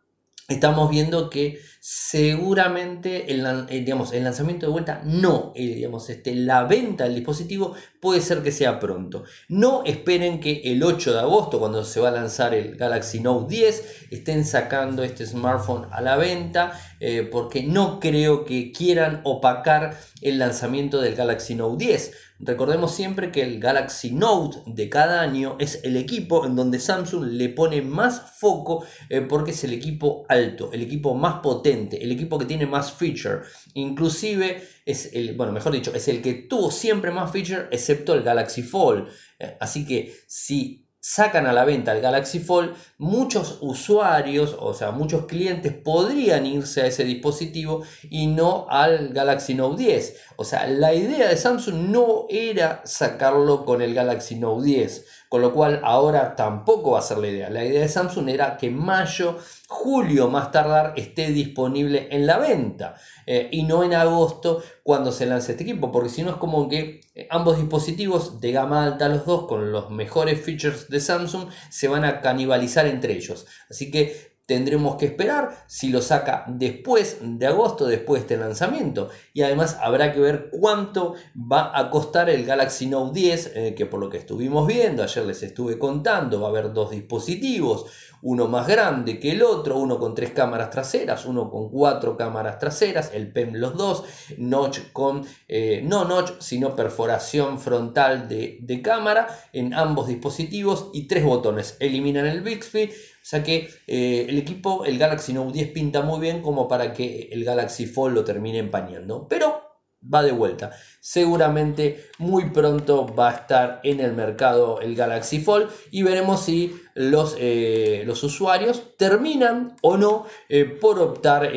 estamos 0.49 0.91
viendo 0.91 1.31
que 1.31 1.59
seguramente 1.81 3.33
el, 3.33 3.47
eh, 3.71 3.81
digamos, 3.81 4.13
el 4.13 4.23
lanzamiento 4.23 4.67
de 4.67 4.73
vuelta 4.73 5.01
no, 5.03 5.53
eh, 5.55 5.77
digamos, 5.77 6.11
este, 6.11 6.35
la 6.35 6.65
venta 6.65 7.05
del 7.05 7.15
dispositivo 7.15 7.75
puede 8.03 8.21
ser 8.21 8.43
que 8.43 8.53
sea 8.53 8.79
pronto. 8.79 9.25
No 9.49 9.83
esperen 9.85 10.41
que 10.41 10.61
el 10.65 10.83
8 10.83 11.15
de 11.15 11.21
agosto, 11.21 11.59
cuando 11.59 11.85
se 11.87 12.01
va 12.01 12.09
a 12.09 12.13
lanzar 12.13 12.53
el 12.53 12.77
Galaxy 12.77 13.21
Note 13.21 13.55
10, 13.55 14.09
estén 14.11 14.45
sacando 14.45 15.05
este 15.05 15.25
smartphone 15.25 15.89
a 15.91 16.03
la 16.03 16.17
venta, 16.17 16.79
eh, 17.01 17.29
porque 17.31 17.63
no 17.63 18.01
creo 18.01 18.45
que 18.45 18.73
quieran 18.73 19.21
opacar 19.25 19.99
el 20.21 20.39
lanzamiento 20.39 21.01
del 21.01 21.15
Galaxy 21.15 21.55
Note 21.55 21.85
10. 21.85 22.13
Recordemos 22.39 22.95
siempre 22.95 23.33
que 23.33 23.43
el 23.43 23.61
Galaxy 23.61 24.11
Note 24.11 24.59
de 24.67 24.91
cada 24.91 25.23
año 25.23 25.57
es 25.59 25.81
el 25.85 25.97
equipo 25.97 26.45
en 26.45 26.55
donde 26.55 26.79
Samsung 26.79 27.25
le 27.25 27.49
pone 27.49 27.81
más 27.81 28.35
foco 28.39 28.85
porque 29.27 29.53
es 29.53 29.65
el 29.65 29.73
equipo 29.73 30.27
alto, 30.29 30.71
el 30.73 30.83
equipo 30.83 31.15
más 31.15 31.41
potente 31.41 31.97
el 32.03 32.13
equipo 32.13 32.39
que 32.39 32.45
tiene 32.45 32.67
más 32.67 32.93
feature. 32.93 33.41
Inclusive 33.75 34.63
es 34.85 35.11
el, 35.13 35.35
bueno, 35.35 35.53
mejor 35.53 35.73
dicho, 35.73 35.93
es 35.95 36.09
el 36.09 36.23
que 36.23 36.35
tuvo 36.35 36.71
siempre 36.71 37.11
más 37.11 37.31
feature 37.31 37.69
excepto 37.71 38.15
el 38.15 38.23
Galaxy 38.23 38.63
Fold. 38.63 39.09
Eh, 39.39 39.57
así 39.61 39.87
que 39.87 40.15
si 40.27 40.86
sacan 41.09 41.47
a 41.47 41.53
la 41.53 41.65
venta 41.65 41.93
el 41.93 42.01
Galaxy 42.01 42.41
Fold, 42.41 42.75
muchos 42.99 43.59
usuarios, 43.61 44.57
o 44.59 44.75
sea, 44.75 44.91
muchos 44.91 45.27
clientes 45.27 45.73
podrían 45.73 46.45
irse 46.47 46.83
a 46.83 46.87
ese 46.87 47.05
dispositivo 47.05 47.85
y 48.11 48.27
no 48.27 48.67
al 48.69 49.11
Galaxy 49.11 49.55
Note 49.55 49.85
10. 49.85 50.17
O 50.35 50.45
sea, 50.45 50.67
la 50.67 50.93
idea 50.95 51.29
de 51.29 51.37
Samsung 51.37 51.91
no 51.91 52.27
era 52.29 52.83
sacarlo 52.85 53.65
con 53.65 53.83
el 53.83 53.95
Galaxy 53.95 54.35
Note 54.35 54.67
10, 54.67 55.07
con 55.29 55.43
lo 55.43 55.53
cual 55.53 55.81
ahora 55.83 56.37
tampoco 56.37 56.93
va 56.93 57.01
a 57.01 57.03
ser 57.03 57.19
la 57.19 57.29
idea. 57.29 57.51
La 57.51 57.65
idea 57.65 57.81
de 57.81 57.89
Samsung 57.89 58.29
era 58.29 58.57
que 58.57 58.71
mayo 58.71 59.39
julio 59.69 60.29
más 60.29 60.53
tardar 60.53 60.93
esté 60.97 61.31
disponible 61.31 62.09
en 62.11 62.27
la 62.27 62.39
venta 62.39 62.95
eh, 63.27 63.49
y 63.51 63.65
no 63.65 63.83
en 63.83 63.95
agosto 63.95 64.63
cuando 64.83 65.11
se 65.13 65.27
lance 65.27 65.53
este 65.53 65.65
equipo, 65.65 65.91
porque 65.91 66.09
si 66.09 66.23
no 66.23 66.31
es 66.31 66.37
como 66.37 66.69
que 66.69 67.01
eh, 67.15 67.27
ambos 67.31 67.59
dispositivos 67.59 68.41
de 68.41 68.53
gama 68.53 68.85
alta 68.85 69.09
los 69.09 69.27
dos 69.27 69.47
con 69.47 69.73
los 69.73 69.91
mejores 69.91 70.41
features 70.41 70.89
de 70.89 71.01
Samsung 71.01 71.49
se 71.71 71.89
van 71.89 72.05
a 72.05 72.21
canibalizar 72.21 72.87
entre 72.87 73.15
ellos. 73.15 73.47
Así 73.69 73.91
que 73.91 74.36
tendremos 74.47 74.97
que 74.97 75.07
esperar 75.07 75.65
si 75.67 75.91
lo 75.91 76.01
saca 76.01 76.45
después 76.47 77.19
de 77.21 77.47
agosto, 77.47 77.87
después 77.87 78.21
de 78.21 78.35
este 78.35 78.37
lanzamiento. 78.37 79.11
Y 79.35 79.43
además 79.43 79.77
habrá 79.81 80.13
que 80.13 80.21
ver 80.21 80.51
cuánto 80.51 81.15
va 81.37 81.77
a 81.77 81.91
costar 81.91 82.31
el 82.31 82.47
Galaxy 82.47 82.87
Note 82.87 83.21
10, 83.21 83.53
eh, 83.55 83.75
que 83.77 83.87
por 83.87 84.01
lo 84.01 84.09
que 84.09 84.19
estuvimos 84.19 84.67
viendo, 84.67 85.03
ayer 85.03 85.27
les 85.27 85.43
estuve 85.43 85.79
contando, 85.79 86.41
va 86.41 86.47
a 86.47 86.51
haber 86.51 86.73
dos 86.73 86.93
dispositivos, 86.93 87.87
uno 88.23 88.47
más 88.47 88.67
grande 88.67 89.19
que 89.19 89.33
el 89.33 89.43
otro, 89.43 89.79
uno 89.79 89.99
con 89.99 90.15
tres 90.15 90.31
cámaras 90.31 90.71
traseras, 90.71 91.27
uno 91.27 91.51
con 91.51 91.69
cuatro 91.69 92.17
cámaras 92.17 92.59
traseras, 92.59 93.11
el 93.13 93.33
PEM 93.33 93.55
los 93.55 93.77
dos, 93.77 94.05
notch 94.39 94.93
con, 94.93 95.25
eh, 95.49 95.83
no 95.85 96.05
notch, 96.05 96.33
sino 96.39 96.75
perforación 96.77 97.59
frontal 97.59 98.29
de, 98.29 98.59
de 98.61 98.83
cámara 98.83 99.29
en 99.53 99.75
ambos 99.75 100.07
dispositivos 100.07 100.91
y 100.93 101.09
tres 101.09 101.25
botones, 101.25 101.77
eliminan 101.81 102.27
el 102.27 102.43
Bixby, 102.43 102.91
sea 103.29 103.43
que 103.43 103.69
eh, 103.89 104.27
el 104.29 104.39
equipo, 104.39 104.85
el 104.85 104.99
Galaxy 104.99 105.33
Note 105.33 105.53
10 105.53 105.73
pinta 105.73 106.01
muy 106.01 106.21
bien 106.21 106.43
como 106.43 106.69
para 106.69 106.93
que 106.93 107.29
el 107.33 107.45
Galaxy 107.45 107.87
Fold 107.87 108.15
lo 108.15 108.25
termine 108.25 108.59
empañando. 108.59 109.27
Pero 109.29 109.63
va 110.01 110.23
de 110.23 110.31
vuelta. 110.31 110.71
Seguramente 111.01 112.07
muy 112.19 112.51
pronto 112.51 113.13
va 113.13 113.31
a 113.31 113.35
estar 113.35 113.81
en 113.83 113.99
el 113.99 114.13
mercado 114.13 114.81
el 114.81 114.95
Galaxy 114.95 115.41
Fold 115.41 115.69
y 115.91 116.05
veremos 116.05 116.45
si 116.45 116.81
los, 116.95 117.35
eh, 117.41 118.05
los 118.07 118.23
usuarios 118.23 118.97
terminan 118.97 119.75
o 119.83 119.97
no 119.97 120.27
eh, 120.49 120.65
por 120.65 121.01
optar 121.01 121.51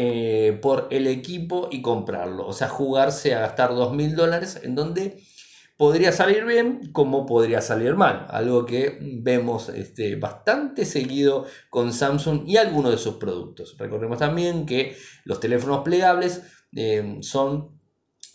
por 0.64 0.88
el 0.90 1.06
equipo 1.06 1.68
y 1.72 1.84
comprarlo. 1.84 2.48
O 2.48 2.54
sea, 2.54 2.68
jugarse 2.68 3.36
a 3.36 3.42
gastar 3.42 3.74
2.000 3.74 4.16
dólares 4.16 4.60
en 4.64 4.74
donde 4.74 5.22
podría 5.80 6.12
salir 6.12 6.44
bien 6.44 6.92
como 6.92 7.26
podría 7.26 7.62
salir 7.62 7.96
mal, 7.96 8.28
algo 8.32 8.66
que 8.66 9.00
vemos 9.02 9.70
este, 9.70 10.18
bastante 10.18 10.84
seguido 10.84 11.46
con 11.70 11.94
Samsung 11.94 12.44
y 12.46 12.58
algunos 12.58 12.92
de 12.92 12.98
sus 12.98 13.16
productos. 13.16 13.78
Recordemos 13.78 14.20
también 14.20 14.66
que 14.66 14.98
los 15.24 15.40
teléfonos 15.40 15.86
plegables 15.86 16.42
eh, 16.76 17.20
son 17.22 17.80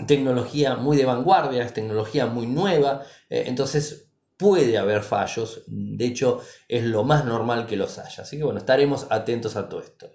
tecnología 0.06 0.76
muy 0.76 0.96
de 0.96 1.04
vanguardia, 1.04 1.62
es 1.62 1.74
tecnología 1.74 2.24
muy 2.24 2.46
nueva, 2.46 3.02
eh, 3.28 3.44
entonces 3.46 4.10
puede 4.38 4.78
haber 4.78 5.02
fallos, 5.02 5.64
de 5.66 6.06
hecho 6.06 6.40
es 6.66 6.82
lo 6.84 7.04
más 7.04 7.26
normal 7.26 7.66
que 7.66 7.76
los 7.76 7.98
haya, 7.98 8.22
así 8.22 8.38
que 8.38 8.44
bueno, 8.44 8.58
estaremos 8.58 9.06
atentos 9.10 9.54
a 9.56 9.68
todo 9.68 9.80
esto. 9.82 10.12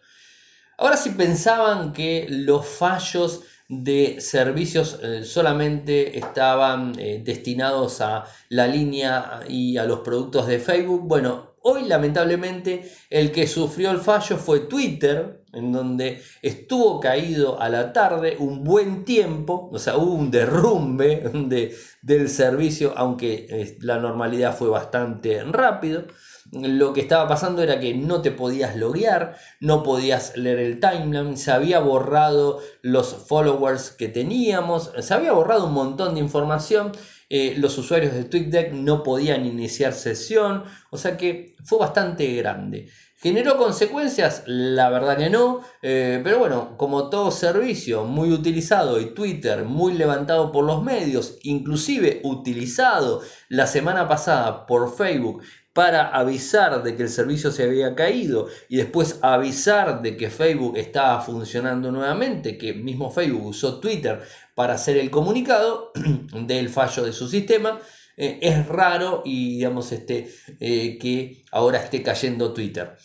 Ahora 0.80 0.98
si 0.98 1.12
pensaban 1.12 1.94
que 1.94 2.26
los 2.28 2.66
fallos 2.66 3.44
de 3.70 4.20
servicios 4.20 5.00
eh, 5.04 5.24
solamente 5.24 6.18
estaban 6.18 6.94
eh, 6.98 7.22
destinados 7.24 8.02
a 8.02 8.26
la 8.50 8.68
línea 8.68 9.42
y 9.48 9.78
a 9.78 9.86
los 9.86 10.00
productos 10.00 10.48
de 10.48 10.60
Facebook. 10.60 11.04
Bueno, 11.08 11.54
hoy 11.62 11.84
lamentablemente 11.88 12.92
el 13.12 13.32
que 13.32 13.46
sufrió 13.46 13.92
el 13.92 14.00
fallo 14.00 14.38
fue 14.38 14.62
Twitter, 14.62 15.44
en 15.54 15.72
donde 15.72 16.20
estuvo 16.42 17.00
caído 17.00 17.62
a 17.62 17.70
la 17.70 17.94
tarde 17.94 18.38
un 18.40 18.64
buen 18.64 19.06
tiempo, 19.06 19.70
o 19.72 19.78
sea, 19.78 19.98
hubo 19.98 20.14
un 20.14 20.32
derrumbe 20.32 21.30
de, 21.34 21.76
del 22.02 22.28
servicio, 22.28 22.94
aunque 22.96 23.46
eh, 23.50 23.78
la 23.82 24.00
normalidad 24.00 24.58
fue 24.58 24.70
bastante 24.70 25.44
rápido 25.44 26.06
lo 26.52 26.94
que 26.94 27.02
estaba 27.02 27.28
pasando 27.28 27.62
era 27.62 27.80
que 27.80 27.94
no 27.94 28.22
te 28.22 28.32
podías 28.32 28.76
loguear, 28.76 29.38
no 29.60 29.84
podías 29.84 30.36
leer 30.36 30.60
el 30.60 30.80
timeline, 30.80 31.38
se 31.38 31.52
había 31.52 31.80
borrado 31.80 32.60
los 32.82 33.14
followers 33.28 33.92
que 33.92 34.08
teníamos, 34.08 34.92
se 35.00 35.14
había 35.14 35.32
borrado 35.32 35.68
un 35.68 35.74
montón 35.74 36.16
de 36.16 36.22
información, 36.22 36.92
eh, 37.30 37.56
los 37.58 37.78
usuarios 37.78 38.14
de 38.14 38.24
TweetDeck 38.24 38.74
no 38.74 39.04
podían 39.04 39.46
iniciar 39.46 39.94
sesión, 39.94 40.64
o 40.90 40.98
sea 40.98 41.18
que 41.18 41.56
fue 41.64 41.78
bastante 41.80 42.34
grande. 42.34 42.90
¿Generó 43.22 43.58
consecuencias? 43.58 44.44
La 44.46 44.90
verdad 44.90 45.18
que 45.18 45.30
no, 45.30 45.60
eh, 45.82 46.22
pero 46.24 46.40
bueno, 46.40 46.78
como 46.78 47.10
todo 47.10 47.32
servicio 47.32 48.06
muy 48.06 48.32
utilizado 48.32 48.98
y 48.98 49.14
Twitter 49.14 49.66
muy 49.66 49.94
levantado 49.94 50.54
por 50.54 50.64
los 50.64 50.82
medios, 50.82 51.38
inclusive 51.44 52.22
utilizado 52.24 53.22
la 53.50 53.68
semana 53.68 54.08
pasada 54.08 54.66
por 54.66 54.96
Facebook 54.96 55.44
para 55.74 56.08
avisar 56.10 56.82
de 56.84 56.96
que 56.96 57.04
el 57.04 57.10
servicio 57.10 57.52
se 57.52 57.64
había 57.64 57.96
caído 57.96 58.48
y 58.68 58.78
después 58.78 59.20
avisar 59.22 60.02
de 60.02 60.18
que 60.18 60.30
Facebook 60.30 60.78
estaba 60.78 61.22
funcionando 61.22 61.92
nuevamente, 61.92 62.58
que 62.58 62.74
mismo 62.74 63.12
Facebook 63.12 63.46
usó 63.46 63.80
Twitter 63.80 64.22
para 64.56 64.74
hacer 64.74 64.98
el 64.98 65.10
comunicado 65.10 65.92
del 66.34 66.70
fallo 66.70 67.04
de 67.04 67.14
su 67.14 67.28
sistema. 67.28 67.80
Eh, 68.18 68.40
es 68.42 68.68
raro 68.68 69.22
y 69.24 69.56
digamos 69.56 69.92
este, 69.94 70.30
eh, 70.60 70.98
que 70.98 71.44
ahora 71.52 71.80
esté 71.80 72.04
cayendo 72.04 72.54
Twitter. 72.54 72.98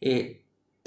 Eh, 0.00 0.37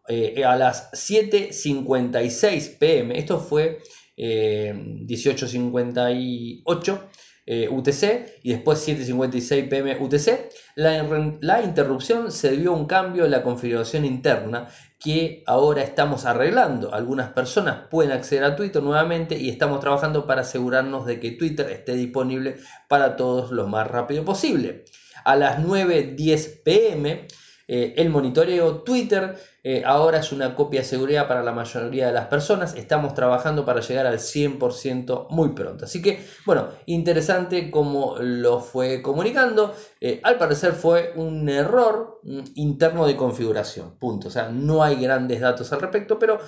Eh, 0.07 0.43
a 0.45 0.55
las 0.55 0.91
7.56 0.93 2.77
pm, 2.77 3.17
esto 3.17 3.39
fue 3.39 3.81
18.58 4.17 7.01
eh, 7.47 7.69
UTC 7.69 8.39
y 8.41 8.53
después 8.53 8.87
7.56 8.87 9.69
pm 9.69 9.97
UTC, 9.99 10.49
la, 10.75 11.37
la, 11.41 11.61
interrupción 11.61 12.31
se 12.31 12.49
debió 12.49 12.71
a 12.71 12.75
un 12.75 12.87
cambio 12.87 13.25
en 13.25 13.29
la 13.29 13.43
configuración 13.43 14.03
interna 14.03 14.67
que 15.05 15.43
ahora 15.45 15.83
estamos 15.83 16.25
arreglando. 16.25 16.91
Algunas 16.91 17.29
personas 17.29 17.87
pueden 17.91 18.11
acceder 18.11 18.43
a 18.43 18.55
Twitter 18.55 18.81
nuevamente 18.81 19.37
y 19.37 19.49
estamos 19.49 19.79
trabajando 19.79 20.25
para 20.25 20.41
asegurarnos 20.41 21.05
de 21.05 21.19
que 21.19 21.29
Twitter 21.29 21.69
esté 21.69 21.93
disponible 21.93 22.57
para 22.87 23.15
todos 23.15 23.51
lo 23.51 23.67
más 23.67 23.85
rápido 23.85 24.25
posible. 24.25 24.83
A 25.23 25.35
las 25.35 25.59
9.10 25.59 26.63
pm 26.63 27.27
eh, 27.67 27.93
el 27.97 28.09
monitoreo 28.09 28.81
Twitter 28.81 29.35
eh, 29.67 29.81
ahora 29.83 30.19
es 30.19 30.31
una 30.31 30.53
copia 30.53 30.81
de 30.81 30.85
seguridad 30.85 31.27
para 31.27 31.41
la 31.41 31.51
mayoría 31.51 32.05
de 32.05 32.13
las 32.13 32.27
personas. 32.27 32.75
Estamos 32.75 33.15
trabajando 33.15 33.65
para 33.65 33.81
llegar 33.81 34.05
al 34.05 34.19
100% 34.19 35.25
muy 35.31 35.49
pronto. 35.49 35.85
Así 35.85 36.03
que, 36.03 36.23
bueno, 36.45 36.67
interesante 36.85 37.71
como 37.71 38.17
lo 38.19 38.59
fue 38.59 39.01
comunicando. 39.01 39.73
Eh, 39.99 40.19
al 40.21 40.37
parecer 40.37 40.73
fue 40.73 41.13
un 41.15 41.49
error 41.49 42.19
mm, 42.21 42.41
interno 42.53 43.07
de 43.07 43.15
configuración. 43.15 43.97
Punto. 43.97 44.27
O 44.27 44.31
sea, 44.31 44.49
no 44.49 44.83
hay 44.83 44.97
grandes 44.97 45.41
datos 45.41 45.73
al 45.73 45.81
respecto, 45.81 46.19
pero 46.19 46.39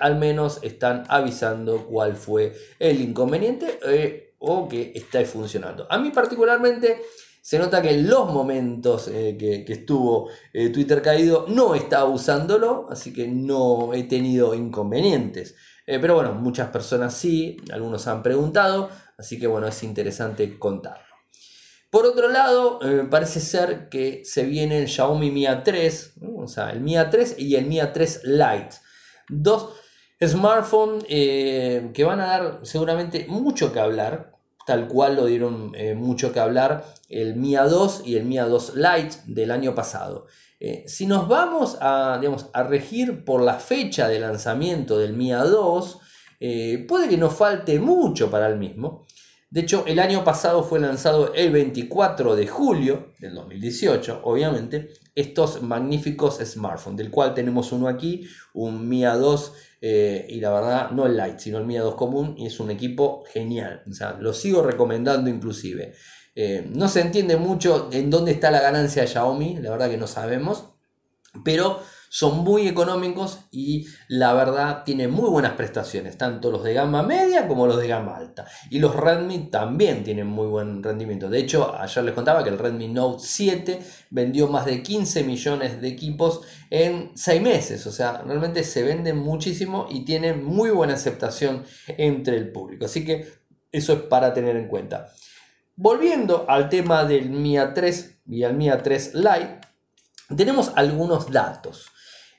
al 0.00 0.16
menos 0.16 0.60
están 0.62 1.04
avisando 1.08 1.84
cuál 1.84 2.16
fue 2.16 2.54
el 2.78 3.02
inconveniente 3.02 3.78
o 4.38 4.66
que 4.68 4.92
está 4.94 5.22
funcionando. 5.26 5.86
A 5.90 5.98
mí 5.98 6.10
particularmente 6.12 7.02
se 7.44 7.58
nota 7.58 7.82
que 7.82 7.90
en 7.90 8.08
los 8.08 8.32
momentos 8.32 9.06
eh, 9.08 9.36
que, 9.38 9.70
estuvo 9.70 10.30
eh, 10.54 10.70
Twitter 10.70 11.02
caído 11.02 11.44
no 11.46 11.74
estaba 11.74 12.08
usándolo, 12.08 12.86
así 12.88 13.12
que 13.12 13.28
no 13.28 13.92
he 13.92 14.04
tenido 14.04 14.54
inconvenientes. 14.54 15.54
Eh, 15.86 15.98
pero 16.00 16.14
bueno, 16.14 16.32
muchas 16.32 16.70
personas 16.70 17.12
sí, 17.12 17.58
algunos 17.70 18.06
han 18.06 18.22
preguntado, 18.22 18.88
así 19.18 19.38
que 19.38 19.46
bueno, 19.46 19.66
es 19.68 19.82
interesante 19.82 20.58
contarlo. 20.58 21.04
Por 21.90 22.06
otro 22.06 22.30
lado, 22.30 22.80
parece 23.10 23.40
ser 23.40 23.90
que 23.90 24.22
se 24.24 24.44
viene 24.44 24.78
el 24.78 24.88
Xiaomi 24.88 25.30
Mi 25.30 25.44
A3, 25.44 26.12
o 26.38 26.48
sea, 26.48 26.70
el 26.70 26.80
Mi 26.80 26.94
A3 26.94 27.34
y 27.36 27.56
el 27.56 27.66
Mi 27.66 27.76
A3 27.76 28.22
Lite. 28.24 28.76
Dos 29.28 29.74
smartphones 30.24 31.04
que 31.04 32.04
van 32.04 32.20
a 32.20 32.26
dar 32.26 32.60
seguramente 32.62 33.26
mucho 33.28 33.70
que 33.70 33.80
hablar, 33.80 34.33
tal 34.66 34.88
cual 34.88 35.16
lo 35.16 35.26
dieron 35.26 35.72
eh, 35.74 35.94
mucho 35.94 36.32
que 36.32 36.40
hablar 36.40 36.84
el 37.08 37.36
MIA 37.36 37.64
2 37.64 38.02
y 38.04 38.16
el 38.16 38.24
MIA 38.24 38.46
2 38.46 38.74
Lite 38.76 39.16
del 39.26 39.50
año 39.50 39.74
pasado. 39.74 40.26
Eh, 40.60 40.84
si 40.86 41.06
nos 41.06 41.28
vamos 41.28 41.76
a, 41.80 42.18
digamos, 42.20 42.46
a 42.52 42.62
regir 42.62 43.24
por 43.24 43.42
la 43.42 43.54
fecha 43.54 44.08
de 44.08 44.20
lanzamiento 44.20 44.98
del 44.98 45.12
MIA 45.12 45.44
2, 45.44 45.98
eh, 46.40 46.84
puede 46.88 47.08
que 47.08 47.16
nos 47.16 47.34
falte 47.34 47.78
mucho 47.78 48.30
para 48.30 48.46
el 48.46 48.58
mismo. 48.58 49.06
De 49.54 49.60
hecho, 49.60 49.84
el 49.86 50.00
año 50.00 50.24
pasado 50.24 50.64
fue 50.64 50.80
lanzado 50.80 51.32
el 51.32 51.52
24 51.52 52.34
de 52.34 52.48
julio 52.48 53.12
del 53.20 53.34
2018, 53.36 54.22
obviamente, 54.24 54.88
estos 55.14 55.62
magníficos 55.62 56.40
smartphones, 56.44 56.98
del 56.98 57.12
cual 57.12 57.34
tenemos 57.34 57.70
uno 57.70 57.86
aquí, 57.86 58.26
un 58.52 58.88
Mi 58.88 59.02
A2, 59.02 59.52
eh, 59.80 60.26
y 60.28 60.40
la 60.40 60.52
verdad, 60.52 60.90
no 60.90 61.06
el 61.06 61.16
Lite, 61.16 61.38
sino 61.38 61.58
el 61.58 61.66
Mi 61.66 61.76
A2 61.76 61.94
común, 61.94 62.34
y 62.36 62.46
es 62.46 62.58
un 62.58 62.72
equipo 62.72 63.22
genial. 63.32 63.84
O 63.88 63.94
sea, 63.94 64.16
lo 64.18 64.32
sigo 64.32 64.60
recomendando 64.60 65.30
inclusive. 65.30 65.94
Eh, 66.34 66.68
no 66.74 66.88
se 66.88 67.02
entiende 67.02 67.36
mucho 67.36 67.90
en 67.92 68.10
dónde 68.10 68.32
está 68.32 68.50
la 68.50 68.60
ganancia 68.60 69.02
de 69.02 69.08
Xiaomi, 69.08 69.60
la 69.60 69.70
verdad 69.70 69.88
que 69.88 69.98
no 69.98 70.08
sabemos, 70.08 70.64
pero 71.44 71.78
son 72.14 72.44
muy 72.44 72.68
económicos 72.68 73.40
y 73.50 73.88
la 74.06 74.34
verdad 74.34 74.84
tienen 74.84 75.10
muy 75.10 75.28
buenas 75.28 75.54
prestaciones, 75.54 76.16
tanto 76.16 76.52
los 76.52 76.62
de 76.62 76.72
gama 76.72 77.02
media 77.02 77.48
como 77.48 77.66
los 77.66 77.76
de 77.76 77.88
gama 77.88 78.16
alta. 78.16 78.46
Y 78.70 78.78
los 78.78 78.94
Redmi 78.94 79.50
también 79.50 80.04
tienen 80.04 80.28
muy 80.28 80.46
buen 80.46 80.80
rendimiento. 80.80 81.28
De 81.28 81.40
hecho, 81.40 81.74
ayer 81.76 82.04
les 82.04 82.14
contaba 82.14 82.44
que 82.44 82.50
el 82.50 82.58
Redmi 82.60 82.86
Note 82.86 83.18
7 83.20 83.80
vendió 84.10 84.46
más 84.46 84.64
de 84.64 84.80
15 84.80 85.24
millones 85.24 85.80
de 85.80 85.88
equipos 85.88 86.42
en 86.70 87.10
6 87.16 87.42
meses. 87.42 87.84
O 87.88 87.90
sea, 87.90 88.22
realmente 88.24 88.62
se 88.62 88.84
venden 88.84 89.16
muchísimo 89.16 89.88
y 89.90 90.04
tienen 90.04 90.44
muy 90.44 90.70
buena 90.70 90.94
aceptación 90.94 91.64
entre 91.88 92.36
el 92.36 92.52
público. 92.52 92.84
Así 92.84 93.04
que 93.04 93.26
eso 93.72 93.92
es 93.92 94.02
para 94.02 94.32
tener 94.32 94.54
en 94.54 94.68
cuenta. 94.68 95.12
Volviendo 95.74 96.44
al 96.48 96.68
tema 96.68 97.04
del 97.06 97.30
Mi 97.30 97.56
A3 97.56 98.18
y 98.26 98.44
al 98.44 98.54
Mi 98.54 98.68
A3 98.68 99.14
Lite, 99.14 99.58
tenemos 100.36 100.70
algunos 100.76 101.28
datos. 101.28 101.90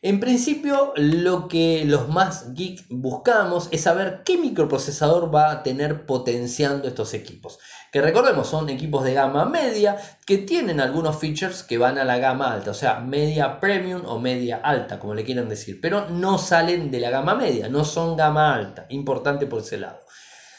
En 0.06 0.20
principio, 0.20 0.94
lo 0.98 1.48
que 1.48 1.84
los 1.84 2.10
más 2.10 2.54
geek 2.54 2.86
buscamos 2.92 3.70
es 3.72 3.82
saber 3.82 4.22
qué 4.24 4.38
microprocesador 4.38 5.34
va 5.34 5.50
a 5.50 5.64
tener 5.64 6.06
potenciando 6.06 6.88
estos 6.88 7.16
equipos. 7.16 7.58
Que 7.92 8.04
recordemos, 8.04 8.48
son 8.48 8.70
equipos 8.70 9.04
de 9.04 9.16
gama 9.16 9.46
media 9.46 9.98
que 10.28 10.38
tienen 10.38 10.80
algunos 10.80 11.18
features 11.18 11.64
que 11.64 11.80
van 11.80 11.98
a 11.98 12.04
la 12.04 12.20
gama 12.20 12.54
alta, 12.54 12.70
o 12.70 12.76
sea, 12.76 13.00
media 13.00 13.60
premium 13.60 14.04
o 14.06 14.20
media 14.20 14.58
alta, 14.58 15.00
como 15.00 15.16
le 15.16 15.24
quieran 15.24 15.50
decir, 15.50 15.82
pero 15.82 16.08
no 16.08 16.38
salen 16.38 16.92
de 16.92 17.00
la 17.00 17.10
gama 17.10 17.34
media, 17.34 17.68
no 17.68 17.84
son 17.84 18.16
gama 18.16 18.54
alta, 18.54 18.86
importante 18.90 19.48
por 19.48 19.62
ese 19.62 19.80
lado. 19.80 20.02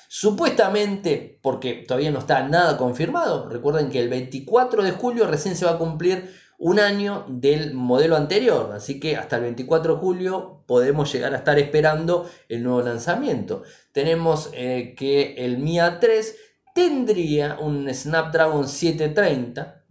Supuestamente, 0.08 1.38
porque 1.40 1.84
todavía 1.86 2.10
no 2.10 2.18
está 2.18 2.42
nada 2.42 2.76
confirmado, 2.76 3.48
recuerden 3.48 3.90
que 3.90 4.00
el 4.00 4.08
24 4.08 4.82
de 4.82 4.90
julio 4.90 5.28
recién 5.28 5.54
se 5.54 5.66
va 5.66 5.72
a 5.72 5.78
cumplir 5.78 6.34
un 6.58 6.80
año 6.80 7.26
del 7.28 7.74
modelo 7.74 8.16
anterior, 8.16 8.72
así 8.74 8.98
que 8.98 9.16
hasta 9.16 9.36
el 9.36 9.42
24 9.42 9.94
de 9.94 10.00
julio 10.00 10.64
podemos 10.66 11.12
llegar 11.12 11.34
a 11.34 11.38
estar 11.38 11.58
esperando 11.58 12.28
el 12.48 12.62
nuevo 12.62 12.82
lanzamiento. 12.82 13.62
Tenemos 13.92 14.50
eh, 14.52 14.94
que 14.96 15.34
el 15.34 15.58
Mi 15.58 15.76
A3 15.76 16.34
tendría 16.74 17.58
un 17.58 17.92
Snapdragon 17.92 18.68
730 18.68 19.84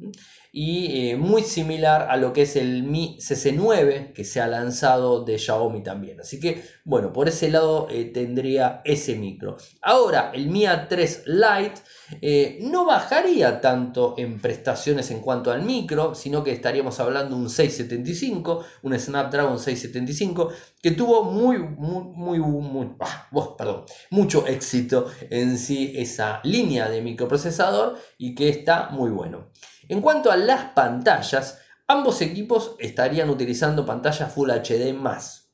y 0.58 1.10
eh, 1.10 1.18
muy 1.18 1.44
similar 1.44 2.08
a 2.10 2.16
lo 2.16 2.32
que 2.32 2.44
es 2.44 2.56
el 2.56 2.84
Mi 2.84 3.18
CC9 3.20 4.14
que 4.14 4.24
se 4.24 4.40
ha 4.40 4.48
lanzado 4.48 5.26
de 5.26 5.38
Xiaomi 5.38 5.84
también. 5.84 6.22
Así 6.22 6.40
que 6.40 6.64
bueno, 6.86 7.12
por 7.12 7.28
ese 7.28 7.50
lado 7.50 7.88
eh, 7.92 8.06
tendría 8.06 8.82
ese 8.86 9.18
micro. 9.18 9.58
Ahora 9.82 10.32
el 10.34 10.48
Mi 10.48 10.62
A3 10.62 11.24
Lite 11.26 11.82
eh, 12.22 12.60
no 12.62 12.86
bajaría 12.86 13.60
tanto 13.60 14.16
en 14.18 14.40
prestaciones 14.40 15.12
en 15.12 15.20
cuanto 15.20 15.52
al 15.52 15.64
micro, 15.64 16.16
sino 16.16 16.42
que 16.42 16.54
estaríamos 16.54 17.02
hablando 17.02 17.36
un 17.36 17.50
675, 17.50 18.64
un 18.84 18.98
Snapdragon 18.98 19.60
675, 19.60 20.52
que 20.82 20.92
tuvo 20.92 21.24
muy, 21.24 21.58
muy, 21.58 22.40
muy, 22.40 22.96
ah, 23.02 23.28
mucho 24.10 24.48
éxito 24.48 25.08
en 25.30 25.58
sí 25.58 25.92
esa 25.98 26.40
línea 26.46 26.88
de 26.88 27.02
microprocesador 27.02 27.98
y 28.18 28.36
que 28.36 28.48
está 28.48 28.88
muy 28.92 29.10
bueno. 29.10 29.50
En 29.88 30.02
cuanto 30.02 30.32
a 30.32 30.38
las 30.38 30.72
pantallas, 30.72 31.60
ambos 31.88 32.22
equipos 32.22 32.76
estarían 32.80 33.30
utilizando 33.30 33.86
pantallas 33.86 34.34
Full 34.34 34.50
HD+. 34.50 34.96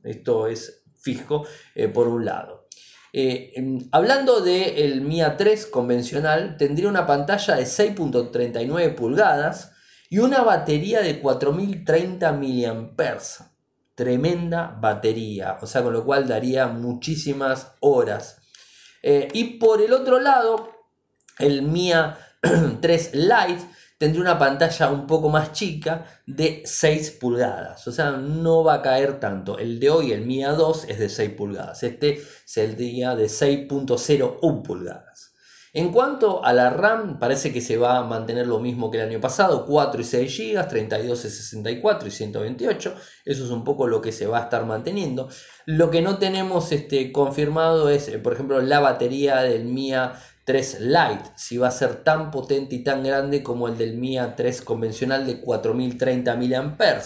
Esto 0.03 0.47
es 0.47 0.83
fijo 0.99 1.45
eh, 1.75 1.87
por 1.87 2.07
un 2.07 2.25
lado. 2.25 2.67
Eh, 3.13 3.53
hablando 3.91 4.39
del 4.39 5.01
Mi 5.01 5.19
A3 5.19 5.69
convencional, 5.69 6.55
tendría 6.57 6.87
una 6.87 7.05
pantalla 7.05 7.55
de 7.55 7.63
6.39 7.63 8.95
pulgadas 8.95 9.73
y 10.09 10.19
una 10.19 10.43
batería 10.43 11.01
de 11.01 11.19
4030 11.19 12.31
mAh. 12.31 13.51
Tremenda 13.95 14.77
batería, 14.79 15.57
o 15.61 15.67
sea, 15.67 15.83
con 15.83 15.93
lo 15.93 16.05
cual 16.05 16.27
daría 16.27 16.67
muchísimas 16.67 17.73
horas. 17.81 18.41
Eh, 19.03 19.27
y 19.33 19.57
por 19.59 19.81
el 19.81 19.93
otro 19.93 20.19
lado, 20.19 20.71
el 21.37 21.63
Mi 21.63 21.91
A3 21.91 23.11
Lite 23.13 23.67
tendría 24.01 24.23
una 24.23 24.39
pantalla 24.39 24.89
un 24.89 25.05
poco 25.05 25.29
más 25.29 25.51
chica 25.51 26.07
de 26.25 26.63
6 26.65 27.19
pulgadas. 27.21 27.87
O 27.87 27.91
sea, 27.91 28.09
no 28.13 28.63
va 28.63 28.73
a 28.73 28.81
caer 28.81 29.19
tanto. 29.19 29.59
El 29.59 29.79
de 29.79 29.91
hoy, 29.91 30.11
el 30.11 30.25
Mi 30.25 30.39
A2, 30.39 30.85
es 30.87 30.97
de 30.97 31.07
6 31.07 31.29
pulgadas. 31.37 31.83
Este 31.83 32.19
sería 32.43 33.15
de 33.15 33.25
6.01 33.25 34.63
pulgadas. 34.63 35.33
En 35.73 35.91
cuanto 35.91 36.43
a 36.43 36.51
la 36.51 36.71
RAM, 36.71 37.19
parece 37.19 37.53
que 37.53 37.61
se 37.61 37.77
va 37.77 37.99
a 37.99 38.03
mantener 38.03 38.47
lo 38.47 38.59
mismo 38.59 38.89
que 38.89 38.97
el 38.97 39.07
año 39.07 39.21
pasado, 39.21 39.67
4 39.67 40.01
y 40.01 40.03
6 40.03 40.37
GB, 40.37 40.67
32 40.67 41.25
y 41.25 41.29
64 41.29 42.07
y 42.07 42.11
128, 42.11 42.95
eso 43.23 43.45
es 43.45 43.51
un 43.51 43.63
poco 43.63 43.87
lo 43.87 44.01
que 44.01 44.11
se 44.11 44.25
va 44.25 44.39
a 44.39 44.43
estar 44.45 44.65
manteniendo. 44.65 45.29
Lo 45.67 45.91
que 45.91 46.01
no 46.01 46.17
tenemos 46.17 46.71
este, 46.71 47.11
confirmado 47.13 47.87
es, 47.89 48.07
eh, 48.07 48.17
por 48.17 48.33
ejemplo, 48.33 48.59
la 48.61 48.79
batería 48.79 49.43
del 49.43 49.65
Mi 49.65 49.93
3 50.51 50.81
Lite, 50.81 51.31
si 51.37 51.57
va 51.57 51.69
a 51.69 51.71
ser 51.71 52.03
tan 52.03 52.29
potente 52.29 52.75
y 52.75 52.83
tan 52.83 53.03
grande 53.03 53.41
como 53.41 53.69
el 53.69 53.77
del 53.77 53.95
Mi 53.95 54.17
A3 54.17 54.65
convencional 54.65 55.25
de 55.25 55.39
4030 55.39 56.35
mAh. 56.35 57.01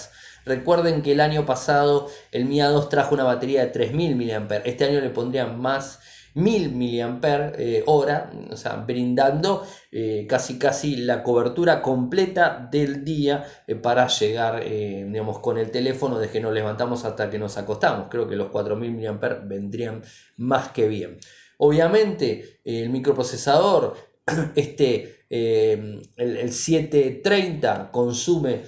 Recuerden 0.46 1.04
que 1.04 1.12
el 1.12 1.22
año 1.22 1.46
pasado 1.46 2.10
el 2.32 2.46
Mi 2.46 2.58
A2 2.58 2.90
trajo 2.90 3.14
una 3.14 3.24
batería 3.24 3.62
de 3.64 3.68
3000 3.68 4.16
mAh. 4.16 4.62
Este 4.64 4.86
año 4.86 5.00
le 5.00 5.12
pondrían 5.12 5.62
más 5.62 6.00
1000 6.34 6.72
mAh 6.74 7.52
eh, 7.56 7.84
hora, 7.86 8.32
o 8.50 8.58
sea, 8.58 8.78
brindando 8.78 9.64
eh, 9.92 10.26
casi 10.28 10.58
casi 10.58 10.96
la 10.96 11.22
cobertura 11.22 11.84
completa 11.84 12.68
del 12.72 13.06
día 13.06 13.46
eh, 13.68 13.76
para 13.76 14.08
llegar, 14.08 14.64
digamos, 14.66 15.38
con 15.38 15.60
el 15.60 15.70
teléfono 15.70 16.18
desde 16.18 16.34
que 16.34 16.42
nos 16.42 16.52
levantamos 16.52 17.06
hasta 17.06 17.30
que 17.30 17.38
nos 17.38 17.60
acostamos. 17.60 18.08
Creo 18.10 18.28
que 18.28 18.36
los 18.36 18.48
4000 18.48 18.92
mAh 18.92 19.40
vendrían 19.44 20.02
más 20.36 20.70
que 20.70 20.88
bien. 20.88 21.20
Obviamente 21.58 22.60
el 22.64 22.90
microprocesador, 22.90 23.96
este, 24.56 25.26
eh, 25.30 26.02
el, 26.18 26.52
730 26.52 27.92
consume, 27.92 28.64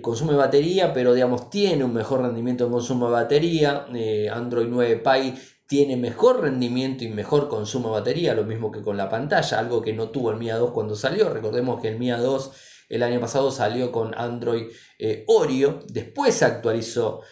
consume 0.00 0.34
batería, 0.34 0.92
pero 0.92 1.14
digamos 1.14 1.50
tiene 1.50 1.84
un 1.84 1.94
mejor 1.94 2.22
rendimiento 2.22 2.66
en 2.66 2.72
consumo 2.72 3.06
de 3.06 3.12
batería. 3.12 3.86
Eh, 3.94 4.28
Android 4.32 4.66
9 4.68 5.02
Pie 5.04 5.34
tiene 5.66 5.96
mejor 5.96 6.40
rendimiento 6.42 7.04
y 7.04 7.08
mejor 7.08 7.48
consumo 7.48 7.88
de 7.88 8.00
batería, 8.00 8.34
lo 8.34 8.44
mismo 8.44 8.70
que 8.70 8.82
con 8.82 8.96
la 8.96 9.08
pantalla, 9.08 9.58
algo 9.58 9.82
que 9.82 9.92
no 9.92 10.10
tuvo 10.10 10.30
el 10.30 10.36
Mi 10.36 10.46
A2 10.46 10.72
cuando 10.72 10.94
salió. 10.94 11.28
Recordemos 11.28 11.80
que 11.80 11.88
el 11.88 11.98
Mi 11.98 12.08
A2 12.08 12.50
el 12.88 13.02
año 13.02 13.20
pasado 13.20 13.50
salió 13.50 13.90
con 13.90 14.14
Android 14.16 14.66
eh, 14.98 15.24
Oreo, 15.26 15.80
después 15.88 16.34
se 16.34 16.44
actualizó 16.44 17.22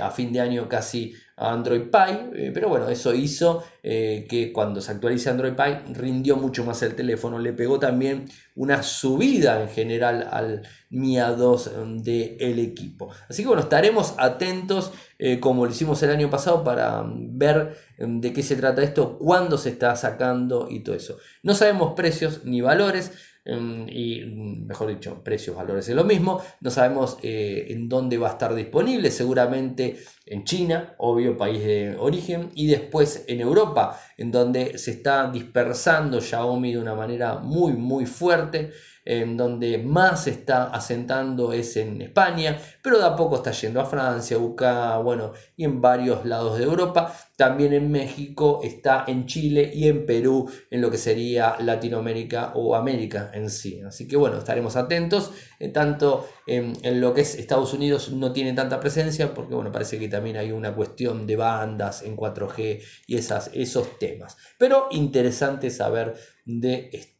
a 0.00 0.10
fin 0.10 0.32
de 0.32 0.40
año 0.40 0.68
casi 0.68 1.14
Android 1.38 1.90
Pie, 1.90 2.30
eh, 2.34 2.50
pero 2.52 2.70
bueno, 2.70 2.88
eso 2.88 3.12
hizo 3.12 3.62
eh, 3.82 4.26
que 4.26 4.54
cuando 4.54 4.80
se 4.80 4.92
actualice 4.92 5.28
Android 5.28 5.52
Pie 5.52 5.82
rindió 5.92 6.36
mucho 6.36 6.64
más 6.64 6.82
el 6.82 6.94
teléfono, 6.94 7.38
le 7.38 7.52
pegó 7.52 7.78
también 7.78 8.24
una 8.54 8.82
subida 8.82 9.60
en 9.60 9.68
general 9.68 10.28
al 10.32 10.62
Mi 10.88 11.16
A2 11.16 12.02
del 12.02 12.58
equipo. 12.58 13.10
Así 13.28 13.42
que 13.42 13.48
bueno, 13.48 13.62
estaremos 13.62 14.14
atentos 14.16 14.92
eh, 15.18 15.38
como 15.38 15.66
lo 15.66 15.70
hicimos 15.70 16.02
el 16.02 16.10
año 16.10 16.30
pasado 16.30 16.64
para 16.64 17.04
ver 17.06 17.76
de 17.98 18.32
qué 18.32 18.42
se 18.42 18.56
trata 18.56 18.82
esto, 18.82 19.18
cuándo 19.18 19.58
se 19.58 19.68
está 19.68 19.94
sacando 19.94 20.68
y 20.70 20.80
todo 20.80 20.96
eso. 20.96 21.18
No 21.42 21.54
sabemos 21.54 21.92
precios 21.94 22.44
ni 22.44 22.62
valores. 22.62 23.12
Em, 23.46 23.88
y 23.88 24.24
mejor 24.66 24.88
dicho, 24.88 25.22
precios, 25.22 25.54
valores 25.54 25.88
es 25.88 25.94
lo 25.94 26.02
mismo. 26.02 26.42
No 26.60 26.70
sabemos 26.70 27.16
eh, 27.22 27.66
en 27.70 27.88
dónde 27.88 28.18
va 28.18 28.28
a 28.28 28.32
estar 28.32 28.52
disponible, 28.54 29.10
seguramente 29.12 29.98
en 30.26 30.42
China, 30.44 30.96
obvio 30.98 31.36
país 31.36 31.62
de 31.62 31.96
origen, 31.96 32.50
y 32.54 32.66
después 32.66 33.24
en 33.28 33.40
Europa, 33.40 34.00
en 34.16 34.32
donde 34.32 34.78
se 34.78 34.90
está 34.90 35.30
dispersando 35.30 36.20
Xiaomi 36.20 36.72
de 36.72 36.80
una 36.80 36.96
manera 36.96 37.38
muy 37.38 37.74
muy 37.74 38.04
fuerte. 38.04 38.72
En 39.06 39.36
donde 39.36 39.78
más 39.78 40.24
se 40.24 40.30
está 40.30 40.64
asentando 40.64 41.52
es 41.52 41.76
en 41.76 42.02
España, 42.02 42.58
pero 42.82 42.98
de 42.98 43.04
a 43.04 43.14
poco 43.14 43.36
está 43.36 43.52
yendo 43.52 43.80
a 43.80 43.86
Francia, 43.86 44.36
UK, 44.36 44.62
bueno, 45.02 45.32
y 45.56 45.64
en 45.64 45.80
varios 45.80 46.26
lados 46.26 46.58
de 46.58 46.64
Europa. 46.64 47.14
También 47.36 47.72
en 47.72 47.90
México, 47.90 48.60
está 48.64 49.04
en 49.06 49.26
Chile 49.26 49.70
y 49.72 49.88
en 49.88 50.06
Perú, 50.06 50.50
en 50.70 50.80
lo 50.80 50.90
que 50.90 50.98
sería 50.98 51.56
Latinoamérica 51.60 52.52
o 52.54 52.74
América 52.74 53.30
en 53.32 53.48
sí. 53.48 53.80
Así 53.86 54.08
que 54.08 54.16
bueno, 54.16 54.38
estaremos 54.38 54.74
atentos. 54.76 55.30
Eh, 55.60 55.68
tanto 55.68 56.28
en, 56.46 56.74
lo 57.00 57.14
que 57.14 57.20
es 57.20 57.34
Estados 57.36 57.72
Unidos 57.74 58.10
no 58.10 58.32
tiene 58.32 58.52
tanta 58.54 58.80
presencia, 58.80 59.34
porque 59.34 59.54
bueno, 59.54 59.70
parece 59.70 59.98
que 59.98 60.08
también 60.08 60.36
hay 60.36 60.50
una 60.50 60.74
cuestión 60.74 61.26
de 61.26 61.36
bandas 61.36 62.02
en 62.02 62.16
4G 62.16 62.82
y 63.06 63.16
esas, 63.16 63.50
esos 63.54 63.98
temas. 63.98 64.36
Pero 64.58 64.88
interesante 64.90 65.70
saber 65.70 66.16
de 66.44 66.90
esto. 66.92 67.15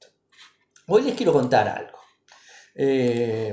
Hoy 0.88 1.03
les 1.03 1.14
quiero 1.14 1.33
contar 1.33 1.68
algo. 1.68 1.99
Eh, 2.77 3.53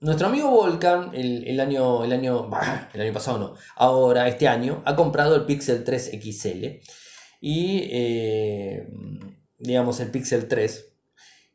nuestro 0.00 0.28
amigo 0.28 0.50
Volcan, 0.50 1.10
el, 1.14 1.60
año, 1.60 2.02
el, 2.02 2.12
año, 2.12 2.50
el 2.94 3.00
año 3.00 3.12
pasado 3.12 3.38
no, 3.38 3.54
ahora 3.76 4.26
este 4.26 4.48
año, 4.48 4.82
ha 4.86 4.96
comprado 4.96 5.36
el 5.36 5.44
Pixel 5.44 5.84
3 5.84 6.12
XL 6.18 6.64
y, 7.42 7.88
eh, 7.92 8.88
digamos, 9.58 10.00
el 10.00 10.10
Pixel 10.10 10.48
3. 10.48 10.94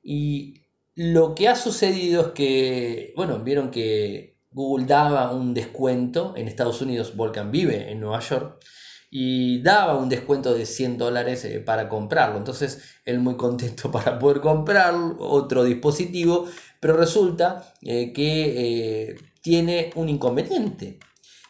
Y 0.03 0.61
lo 0.93 1.33
que 1.33 1.47
ha 1.47 1.55
sucedido 1.55 2.27
es 2.27 2.31
que, 2.33 3.13
bueno, 3.15 3.39
vieron 3.39 3.71
que 3.71 4.37
Google 4.51 4.85
daba 4.85 5.33
un 5.33 5.55
descuento 5.55 6.35
en 6.37 6.47
Estados 6.47 6.79
Unidos, 6.81 7.15
Volcan 7.15 7.51
vive 7.51 7.91
en 7.91 7.99
Nueva 8.01 8.19
York, 8.19 8.63
y 9.11 9.61
daba 9.61 9.95
un 9.95 10.09
descuento 10.09 10.53
de 10.53 10.65
100 10.65 10.97
dólares 10.97 11.45
eh, 11.45 11.59
para 11.59 11.87
comprarlo. 11.87 12.37
Entonces 12.37 12.81
él 13.05 13.19
muy 13.19 13.35
contento 13.37 13.91
para 13.91 14.19
poder 14.19 14.41
comprar 14.41 14.93
otro 15.19 15.63
dispositivo, 15.63 16.47
pero 16.79 16.97
resulta 16.97 17.73
eh, 17.81 18.11
que 18.13 19.09
eh, 19.09 19.15
tiene 19.41 19.91
un 19.95 20.09
inconveniente. 20.09 20.99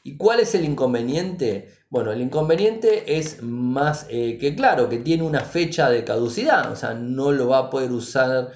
¿Y 0.04 0.18
cuál 0.18 0.42
es 0.42 0.54
el 0.54 0.66
inconveniente? 0.66 1.70
Bueno, 1.90 2.12
el 2.12 2.22
inconveniente 2.22 3.18
es 3.18 3.42
más 3.42 4.04
que 4.04 4.54
claro, 4.56 4.88
que 4.88 5.00
tiene 5.00 5.24
una 5.24 5.40
fecha 5.40 5.90
de 5.90 6.04
caducidad, 6.04 6.72
o 6.72 6.76
sea, 6.76 6.94
no 6.94 7.32
lo 7.32 7.48
va 7.48 7.58
a 7.58 7.70
poder 7.72 7.92
usar 7.92 8.52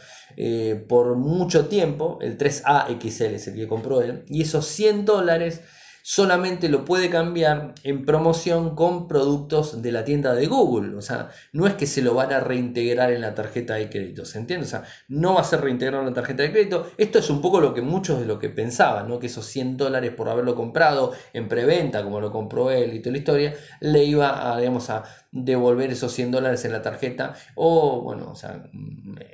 por 0.88 1.16
mucho 1.16 1.68
tiempo. 1.68 2.20
El 2.22 2.38
3A 2.38 3.00
XL 3.02 3.36
es 3.36 3.48
el 3.48 3.56
que 3.56 3.68
compró 3.68 4.02
él, 4.02 4.26
y 4.28 4.44
esos 4.44 4.68
100 4.68 5.06
dólares 5.06 5.62
solamente 6.10 6.70
lo 6.70 6.86
puede 6.86 7.12
cambiar 7.12 7.76
en 7.84 8.04
promoción 8.04 8.74
con 8.74 9.08
productos 9.08 9.84
de 9.84 9.92
la 9.92 10.06
tienda 10.06 10.34
de 10.34 10.48
Google. 10.48 10.96
O 10.96 11.04
sea, 11.04 11.30
no 11.54 11.68
es 11.68 11.76
que 11.76 11.86
se 11.86 12.02
lo 12.02 12.16
van 12.16 12.34
a 12.34 12.40
reintegrar 12.40 13.12
en 13.12 13.22
la 13.22 13.36
tarjeta 13.36 13.76
de 13.76 13.92
crédito, 13.92 14.26
¿se 14.26 14.40
entiende? 14.40 14.66
O 14.66 14.70
sea, 14.70 14.86
no 15.08 15.36
va 15.36 15.42
a 15.42 15.44
ser 15.44 15.62
reintegrado 15.62 16.02
en 16.02 16.10
la 16.10 16.16
tarjeta 16.16 16.42
de 16.42 16.52
crédito. 16.52 16.90
Esto 16.98 17.20
es 17.20 17.30
un 17.30 17.42
poco 17.42 17.62
lo 17.62 17.76
que 17.76 17.84
muchos 17.84 18.20
de 18.20 18.26
lo 18.26 18.40
que 18.40 18.50
pensaban, 18.50 19.08
¿no? 19.08 19.20
Que 19.20 19.28
esos 19.28 19.46
100 19.46 19.78
dólares 19.78 20.12
por 20.12 20.30
haberlo 20.30 20.56
comprado 20.56 21.12
en 21.32 21.48
preventa, 21.48 22.04
como 22.04 22.20
lo 22.20 22.32
compró 22.32 22.72
él 22.72 22.96
y 22.96 23.02
toda 23.02 23.12
la 23.12 23.18
historia, 23.20 23.54
le 23.80 24.04
iba 24.04 24.52
a, 24.52 24.58
digamos, 24.58 24.90
a 24.90 25.04
devolver 25.32 25.92
esos 25.92 26.12
100 26.14 26.32
dólares 26.32 26.66
en 26.66 26.72
la 26.72 26.82
tarjeta 26.82 27.36
o, 27.54 28.02
bueno, 28.02 28.32
o 28.32 28.36
sea, 28.36 28.64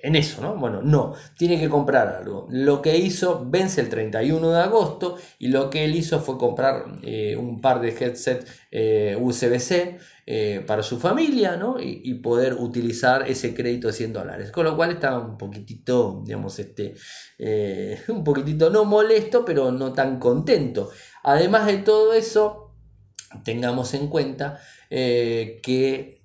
en 0.03 0.15
eso, 0.15 0.41
¿no? 0.41 0.55
Bueno, 0.57 0.81
no, 0.81 1.13
tiene 1.37 1.59
que 1.59 1.69
comprar 1.69 2.07
algo. 2.09 2.47
Lo 2.49 2.81
que 2.81 2.97
hizo 2.97 3.45
vence 3.47 3.79
el 3.79 3.89
31 3.89 4.51
de 4.51 4.59
agosto 4.59 5.17
y 5.39 5.47
lo 5.47 5.69
que 5.69 5.85
él 5.85 5.95
hizo 5.95 6.19
fue 6.19 6.37
comprar 6.37 6.85
eh, 7.01 7.37
un 7.37 7.61
par 7.61 7.79
de 7.79 7.89
headset 7.89 8.45
eh, 8.71 9.17
USB-C 9.19 9.97
eh, 10.25 10.63
para 10.67 10.83
su 10.83 10.99
familia, 10.99 11.55
¿no? 11.55 11.77
Y, 11.79 12.13
poder 12.15 12.55
utilizar 12.55 13.29
ese 13.29 13.53
crédito 13.53 13.87
de 13.87 13.93
100 13.93 14.13
dólares. 14.13 14.51
Con 14.51 14.65
lo 14.65 14.75
cual 14.75 14.91
está 14.91 15.17
un 15.19 15.37
poquitito, 15.37 16.23
digamos, 16.25 16.57
este, 16.59 16.95
un 18.09 18.23
poquitito 18.23 18.69
no 18.69 18.83
molesto, 18.83 19.45
pero 19.45 19.71
no 19.71 19.93
tan 19.93 20.19
contento. 20.19 20.89
Además 21.23 21.67
de 21.67 21.77
todo 21.77 22.13
eso, 22.13 22.73
tengamos 23.43 23.93
en 23.93 24.07
cuenta 24.07 24.59
que 24.89 26.15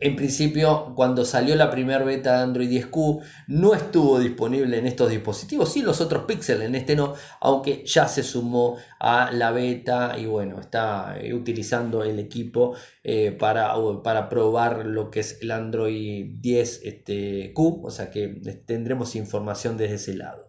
en 0.00 0.16
principio, 0.16 0.94
cuando 0.96 1.26
salió 1.26 1.54
la 1.56 1.70
primera 1.70 2.02
beta 2.04 2.38
de 2.38 2.42
Android 2.42 2.70
10Q, 2.70 3.22
no 3.48 3.74
estuvo 3.74 4.18
disponible 4.18 4.78
en 4.78 4.86
estos 4.86 5.10
dispositivos, 5.10 5.70
sí 5.72 5.82
los 5.82 6.00
otros 6.00 6.24
Pixel, 6.24 6.62
en 6.62 6.74
este 6.74 6.96
no, 6.96 7.14
aunque 7.40 7.84
ya 7.84 8.08
se 8.08 8.22
sumó 8.22 8.78
a 8.98 9.30
la 9.30 9.50
beta 9.50 10.16
y 10.18 10.24
bueno, 10.24 10.58
está 10.58 11.18
eh, 11.20 11.34
utilizando 11.34 12.02
el 12.02 12.18
equipo 12.18 12.74
eh, 13.04 13.32
para, 13.32 13.74
para 14.02 14.30
probar 14.30 14.86
lo 14.86 15.10
que 15.10 15.20
es 15.20 15.38
el 15.42 15.50
Android 15.50 16.30
10 16.40 16.80
este, 16.84 17.52
o 17.56 17.90
sea 17.90 18.10
que 18.10 18.28
tendremos 18.66 19.14
información 19.16 19.76
desde 19.76 19.96
ese 19.96 20.14
lado. 20.14 20.48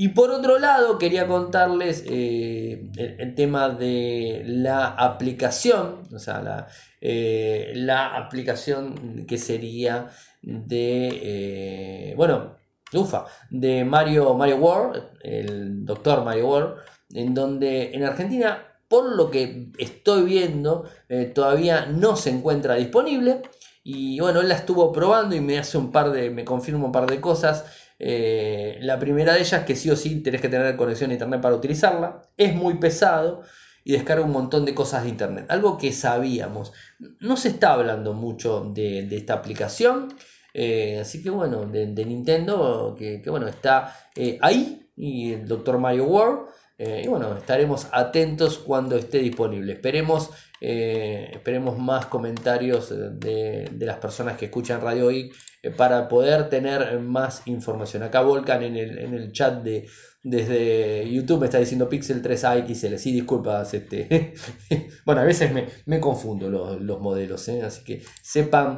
Y 0.00 0.10
por 0.10 0.30
otro 0.30 0.60
lado, 0.60 0.96
quería 0.96 1.26
contarles 1.26 2.04
eh, 2.06 2.88
el, 2.96 3.34
tema 3.34 3.68
de 3.70 4.44
la 4.46 4.86
aplicación, 4.86 6.02
o 6.14 6.20
sea, 6.20 6.40
la, 6.40 6.68
eh, 7.00 7.72
la 7.74 8.16
aplicación 8.16 9.26
que 9.26 9.38
sería 9.38 10.08
de, 10.40 11.08
eh, 11.20 12.14
bueno, 12.16 12.58
ufa, 12.92 13.26
de 13.50 13.84
Mario, 13.84 14.34
Mario 14.34 14.58
World, 14.58 15.02
el 15.20 15.84
doctor 15.84 16.24
Mario 16.24 16.46
World, 16.46 16.74
en 17.12 17.34
donde 17.34 17.92
en 17.92 18.04
Argentina, 18.04 18.78
por 18.86 19.16
lo 19.16 19.32
que 19.32 19.72
estoy 19.78 20.22
viendo, 20.22 20.88
todavía 21.34 21.86
no 21.86 22.14
se 22.14 22.30
encuentra 22.30 22.76
disponible. 22.76 23.42
Y 23.82 24.20
bueno, 24.20 24.42
él 24.42 24.48
la 24.48 24.54
estuvo 24.54 24.92
probando 24.92 25.34
y 25.34 25.40
me 25.40 25.58
hace 25.58 25.76
un 25.76 25.90
par 25.90 26.12
de, 26.12 26.30
me 26.30 26.44
confirma 26.44 26.84
un 26.84 26.92
par 26.92 27.10
de 27.10 27.20
cosas. 27.20 27.64
Eh, 27.98 28.78
la 28.80 28.98
primera 28.98 29.32
de 29.32 29.40
ellas 29.40 29.60
es 29.60 29.66
que 29.66 29.76
sí 29.76 29.90
o 29.90 29.96
sí 29.96 30.20
tenés 30.20 30.40
que 30.40 30.48
tener 30.48 30.76
conexión 30.76 31.10
a 31.10 31.14
internet 31.14 31.40
para 31.40 31.54
utilizarla. 31.54 32.22
Es 32.36 32.54
muy 32.54 32.74
pesado 32.74 33.42
y 33.84 33.92
descarga 33.92 34.24
un 34.24 34.32
montón 34.32 34.64
de 34.64 34.74
cosas 34.74 35.04
de 35.04 35.10
internet. 35.10 35.46
Algo 35.48 35.78
que 35.78 35.92
sabíamos. 35.92 36.72
No 37.20 37.36
se 37.36 37.48
está 37.48 37.72
hablando 37.72 38.12
mucho 38.12 38.70
de, 38.74 39.08
esta 39.16 39.34
aplicación. 39.34 40.14
Eh, 40.54 40.98
así 41.00 41.22
que 41.22 41.30
bueno, 41.30 41.66
de, 41.66 41.86
Nintendo, 42.04 42.94
que, 42.98 43.22
bueno, 43.28 43.48
está 43.48 43.94
eh, 44.14 44.38
ahí. 44.40 44.90
Y 44.96 45.32
el 45.32 45.46
Dr. 45.46 45.78
Mario 45.78 46.04
World. 46.04 46.48
y 46.78 47.06
bueno, 47.08 47.36
estaremos 47.36 47.88
atentos 47.92 48.58
cuando 48.58 48.96
esté 48.96 49.18
disponible. 49.18 49.72
Esperemos 49.72 50.30
eh, 50.60 51.30
esperemos 51.32 51.78
más 51.78 52.06
comentarios 52.06 52.90
de, 52.90 53.70
las 53.78 53.98
personas 53.98 54.36
que 54.36 54.46
escuchan 54.46 54.80
Radio 54.80 55.08
Geek 55.08 55.34
eh, 55.62 55.70
para 55.70 56.08
poder 56.08 56.48
tener 56.48 56.98
más 57.00 57.42
información. 57.46 58.02
Acá 58.02 58.22
Volcan 58.22 58.62
en 58.62 58.76
el, 58.76 59.32
chat 59.32 59.62
de 59.62 59.86
desde 60.24 61.08
YouTube 61.10 61.40
me 61.40 61.46
está 61.46 61.58
diciendo 61.58 61.88
Pixel 61.88 62.22
3A 62.22 62.66
XL. 62.66 62.96
Sí, 62.96 63.12
disculpas. 63.12 63.72
Este. 63.72 64.34
bueno, 65.06 65.20
a 65.20 65.24
veces 65.24 65.52
me, 65.86 66.00
confundo 66.00 66.50
los, 66.50 67.00
modelos, 67.00 67.48
¿eh? 67.48 67.62
así 67.62 67.84
que 67.84 68.02
sepan 68.20 68.76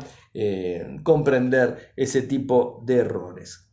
comprender 1.03 1.93
ese 1.97 2.23
tipo 2.23 2.83
de 2.85 2.99
errores. 2.99 3.71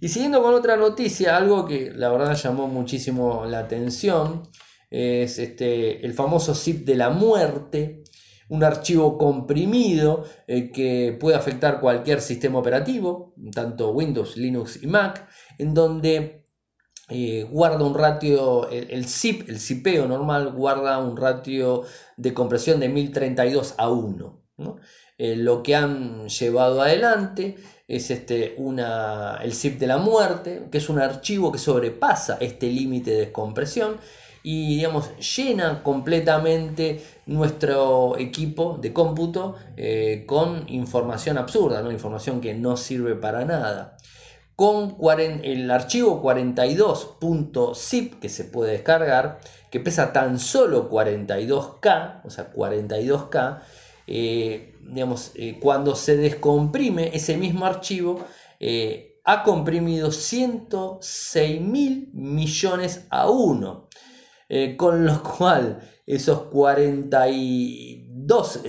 Y 0.00 0.08
siguiendo 0.08 0.42
con 0.42 0.54
otra 0.54 0.76
noticia, 0.76 1.36
algo 1.36 1.66
que 1.66 1.90
la 1.92 2.08
verdad 2.08 2.36
llamó 2.36 2.68
muchísimo 2.68 3.44
la 3.46 3.58
atención 3.58 4.44
es 4.90 5.38
este, 5.38 6.04
el 6.04 6.14
famoso 6.14 6.54
zip 6.54 6.84
de 6.84 6.96
la 6.96 7.10
muerte, 7.10 8.04
un 8.48 8.64
archivo 8.64 9.18
comprimido 9.18 10.24
eh, 10.46 10.70
que 10.70 11.16
puede 11.20 11.36
afectar 11.36 11.80
cualquier 11.80 12.20
sistema 12.20 12.58
operativo, 12.58 13.34
tanto 13.54 13.90
Windows, 13.90 14.36
Linux 14.36 14.82
y 14.82 14.86
Mac, 14.86 15.28
en 15.58 15.74
donde 15.74 16.46
eh, 17.10 17.46
guarda 17.50 17.84
un 17.84 17.94
ratio, 17.94 18.68
el, 18.70 19.06
zip, 19.06 19.48
el 19.48 19.58
zipeo 19.58 20.06
normal, 20.06 20.52
guarda 20.52 20.98
un 20.98 21.16
ratio 21.16 21.84
de 22.16 22.34
compresión 22.34 22.80
de 22.80 22.88
1032 22.88 23.74
a 23.78 23.90
1. 23.90 24.42
Eh, 25.18 25.36
lo 25.36 25.62
que 25.62 25.74
han 25.74 26.28
llevado 26.28 26.82
adelante 26.82 27.56
es 27.86 28.10
este, 28.10 28.54
una, 28.58 29.38
el 29.42 29.52
zip 29.54 29.78
de 29.78 29.86
la 29.86 29.96
muerte, 29.98 30.68
que 30.70 30.78
es 30.78 30.88
un 30.88 31.00
archivo 31.00 31.50
que 31.50 31.58
sobrepasa 31.58 32.36
este 32.40 32.68
límite 32.68 33.12
de 33.12 33.32
compresión 33.32 33.96
y 34.42 34.76
digamos, 34.76 35.10
llena 35.36 35.82
completamente 35.82 37.02
nuestro 37.26 38.16
equipo 38.18 38.78
de 38.80 38.92
cómputo 38.92 39.56
eh, 39.76 40.24
con 40.26 40.64
información 40.68 41.38
absurda, 41.38 41.82
¿no? 41.82 41.90
información 41.90 42.40
que 42.40 42.54
no 42.54 42.76
sirve 42.76 43.14
para 43.16 43.44
nada. 43.44 43.96
Con 44.54 44.96
el 45.44 45.70
archivo 45.70 46.22
42.zip 46.22 48.18
que 48.20 48.28
se 48.28 48.44
puede 48.44 48.72
descargar, 48.72 49.38
que 49.70 49.78
pesa 49.78 50.12
tan 50.12 50.40
solo 50.40 50.90
42K, 50.90 52.22
o 52.24 52.30
sea, 52.30 52.52
42K, 52.52 53.60
eh, 54.08 54.74
digamos, 54.82 55.30
eh, 55.36 55.58
cuando 55.60 55.94
se 55.94 56.16
descomprime 56.16 57.10
ese 57.14 57.36
mismo 57.36 57.66
archivo, 57.66 58.24
ha 59.24 59.42
comprimido 59.44 60.10
106 60.10 61.60
mil 61.60 62.10
millones 62.14 63.06
a 63.10 63.28
1. 64.48 64.76
con 64.76 65.04
lo 65.04 65.22
cual 65.22 65.80
esos 66.06 66.42
42 66.44 68.60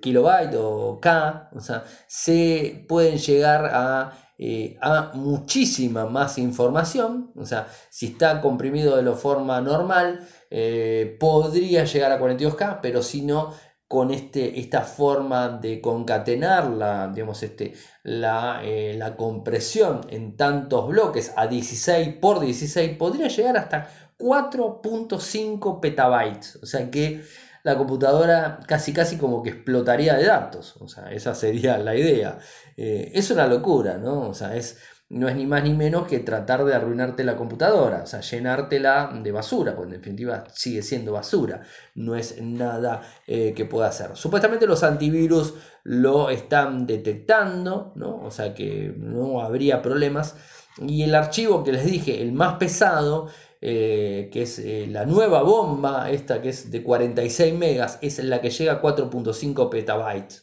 kilobytes 0.00 0.58
o 0.60 0.98
K, 1.00 1.50
o 1.54 1.60
sea, 1.60 1.84
se 2.06 2.84
pueden 2.88 3.18
llegar 3.18 3.66
a 3.66 4.26
eh, 4.38 4.76
a 4.82 5.12
muchísima 5.14 6.04
más 6.06 6.36
información. 6.36 7.32
O 7.36 7.46
sea, 7.46 7.68
si 7.88 8.06
está 8.06 8.42
comprimido 8.42 8.96
de 8.96 9.02
la 9.02 9.14
forma 9.14 9.60
normal, 9.62 10.26
eh, 10.50 11.16
podría 11.18 11.84
llegar 11.84 12.12
a 12.12 12.20
42K, 12.20 12.80
pero 12.82 13.02
si 13.02 13.22
no, 13.22 13.54
con 13.88 14.10
este, 14.10 14.60
esta 14.60 14.82
forma 14.82 15.48
de 15.48 15.80
concatenar 15.80 16.68
la, 16.68 17.08
digamos, 17.08 17.42
este, 17.42 17.72
la, 18.02 18.60
eh, 18.62 18.94
la 18.98 19.16
compresión 19.16 20.02
en 20.10 20.36
tantos 20.36 20.88
bloques 20.88 21.32
a 21.36 21.46
16 21.46 22.16
por 22.20 22.40
16, 22.40 22.96
podría 22.98 23.28
llegar 23.28 23.56
hasta 23.56 23.88
4.5 24.18 25.80
petabytes. 25.80 26.56
O 26.62 26.66
sea 26.66 26.90
que 26.90 27.22
la 27.62 27.76
computadora 27.76 28.60
casi 28.66 28.92
casi 28.92 29.16
como 29.16 29.42
que 29.42 29.50
explotaría 29.50 30.14
de 30.14 30.26
datos. 30.26 30.76
O 30.80 30.88
sea, 30.88 31.10
esa 31.12 31.34
sería 31.34 31.78
la 31.78 31.96
idea. 31.96 32.38
Eh, 32.76 33.10
es 33.14 33.30
una 33.30 33.46
locura, 33.46 33.98
¿no? 33.98 34.28
O 34.28 34.34
sea, 34.34 34.54
es, 34.54 34.78
no 35.08 35.28
es 35.28 35.36
ni 35.36 35.46
más 35.46 35.62
ni 35.62 35.72
menos 35.72 36.06
que 36.06 36.18
tratar 36.18 36.64
de 36.64 36.74
arruinarte 36.74 37.22
la 37.22 37.36
computadora, 37.36 38.02
o 38.02 38.06
sea, 38.06 38.20
llenártela 38.20 39.10
de 39.22 39.32
basura, 39.32 39.76
porque 39.76 39.94
en 39.94 40.00
definitiva 40.00 40.44
sigue 40.52 40.82
siendo 40.82 41.12
basura, 41.12 41.62
no 41.94 42.16
es 42.16 42.40
nada 42.42 43.02
eh, 43.26 43.52
que 43.54 43.64
pueda 43.64 43.88
hacer. 43.88 44.10
Supuestamente 44.14 44.66
los 44.66 44.82
antivirus 44.82 45.54
lo 45.84 46.30
están 46.30 46.86
detectando, 46.86 47.92
¿no? 47.94 48.20
O 48.22 48.30
sea 48.30 48.54
que 48.54 48.94
no 48.96 49.40
habría 49.40 49.82
problemas. 49.82 50.36
Y 50.78 51.04
el 51.04 51.14
archivo 51.14 51.64
que 51.64 51.72
les 51.72 51.86
dije, 51.86 52.20
el 52.20 52.32
más 52.32 52.54
pesado, 52.58 53.28
eh, 53.60 54.28
que 54.32 54.42
es 54.42 54.58
eh, 54.58 54.86
la 54.88 55.06
nueva 55.06 55.42
bomba, 55.42 56.10
esta 56.10 56.42
que 56.42 56.50
es 56.50 56.70
de 56.70 56.82
46 56.82 57.54
megas, 57.54 57.98
es 58.02 58.18
la 58.22 58.40
que 58.40 58.50
llega 58.50 58.74
a 58.74 58.82
4.5 58.82 59.70
petabytes. 59.70 60.42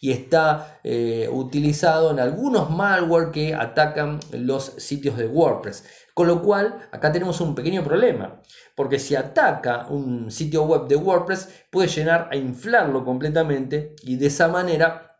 y 0.00 0.10
está 0.10 0.80
eh, 0.82 1.28
utilizado 1.30 2.10
en 2.10 2.18
algunos 2.20 2.70
malware 2.70 3.30
que 3.30 3.54
atacan 3.54 4.20
los 4.32 4.64
sitios 4.78 5.16
de 5.16 5.26
WordPress. 5.26 5.84
Con 6.14 6.26
lo 6.26 6.42
cual, 6.42 6.88
acá 6.92 7.10
tenemos 7.12 7.40
un 7.40 7.54
pequeño 7.54 7.82
problema. 7.82 8.40
Porque 8.74 8.98
si 8.98 9.14
ataca 9.14 9.86
un 9.88 10.30
sitio 10.30 10.64
web 10.64 10.86
de 10.88 10.96
WordPress, 10.96 11.48
puede 11.70 11.88
llenar 11.88 12.28
a 12.30 12.36
inflarlo 12.36 13.04
completamente 13.04 13.94
y 14.02 14.16
de 14.16 14.26
esa 14.26 14.48
manera, 14.48 15.18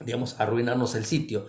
digamos, 0.00 0.40
arruinarnos 0.40 0.94
el 0.94 1.04
sitio 1.04 1.46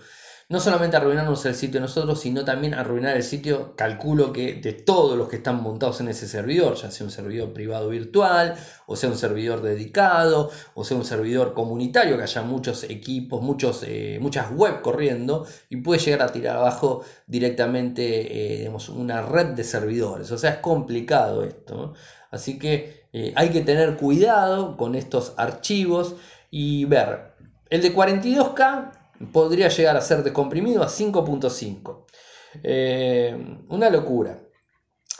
no 0.47 0.59
solamente 0.59 0.95
arruinarnos 0.95 1.43
el 1.47 1.55
sitio 1.55 1.81
nosotros, 1.81 2.21
sino 2.21 2.45
también 2.45 2.75
arruinar 2.75 3.17
el 3.17 3.23
sitio, 3.23 3.75
calculo 3.75 4.31
que 4.31 4.53
de 4.53 4.73
todos 4.73 5.17
los 5.17 5.27
que 5.27 5.37
están 5.37 5.63
montados 5.63 6.01
en 6.01 6.09
ese 6.09 6.27
servidor, 6.27 6.75
ya 6.75 6.91
sea 6.91 7.03
un 7.03 7.11
servidor 7.11 7.51
privado 7.51 7.89
virtual, 7.89 8.55
o 8.85 8.95
sea 8.95 9.09
un 9.09 9.17
servidor 9.17 9.63
dedicado, 9.63 10.51
o 10.75 10.83
sea 10.83 10.97
un 10.97 11.05
servidor 11.05 11.55
comunitario, 11.55 12.15
que 12.17 12.23
haya 12.23 12.43
muchos 12.43 12.83
equipos, 12.83 13.41
muchos, 13.41 13.83
eh, 13.87 14.19
muchas 14.21 14.51
web 14.51 14.81
corriendo, 14.81 15.47
y 15.69 15.77
puede 15.77 15.99
llegar 15.99 16.21
a 16.21 16.31
tirar 16.31 16.57
abajo 16.57 17.03
directamente 17.25 18.65
eh, 18.65 18.71
una 18.89 19.23
red 19.23 19.47
de 19.55 19.63
servidores. 19.63 20.31
O 20.31 20.37
sea, 20.37 20.51
es 20.51 20.57
complicado 20.57 21.43
esto. 21.43 21.95
Así 22.29 22.59
que 22.59 23.07
eh, 23.13 23.33
hay 23.35 23.49
que 23.49 23.61
tener 23.61 23.97
cuidado 23.97 24.77
con 24.77 24.93
estos 24.93 25.33
archivos 25.37 26.17
y 26.51 26.85
ver. 26.85 27.33
El 27.71 27.81
de 27.81 27.95
42K 27.95 29.04
podría 29.31 29.69
llegar 29.69 29.95
a 29.97 30.01
ser 30.01 30.23
descomprimido 30.23 30.83
a 30.83 30.87
5.5. 30.87 32.05
Eh, 32.63 33.57
una 33.69 33.89
locura. 33.89 34.44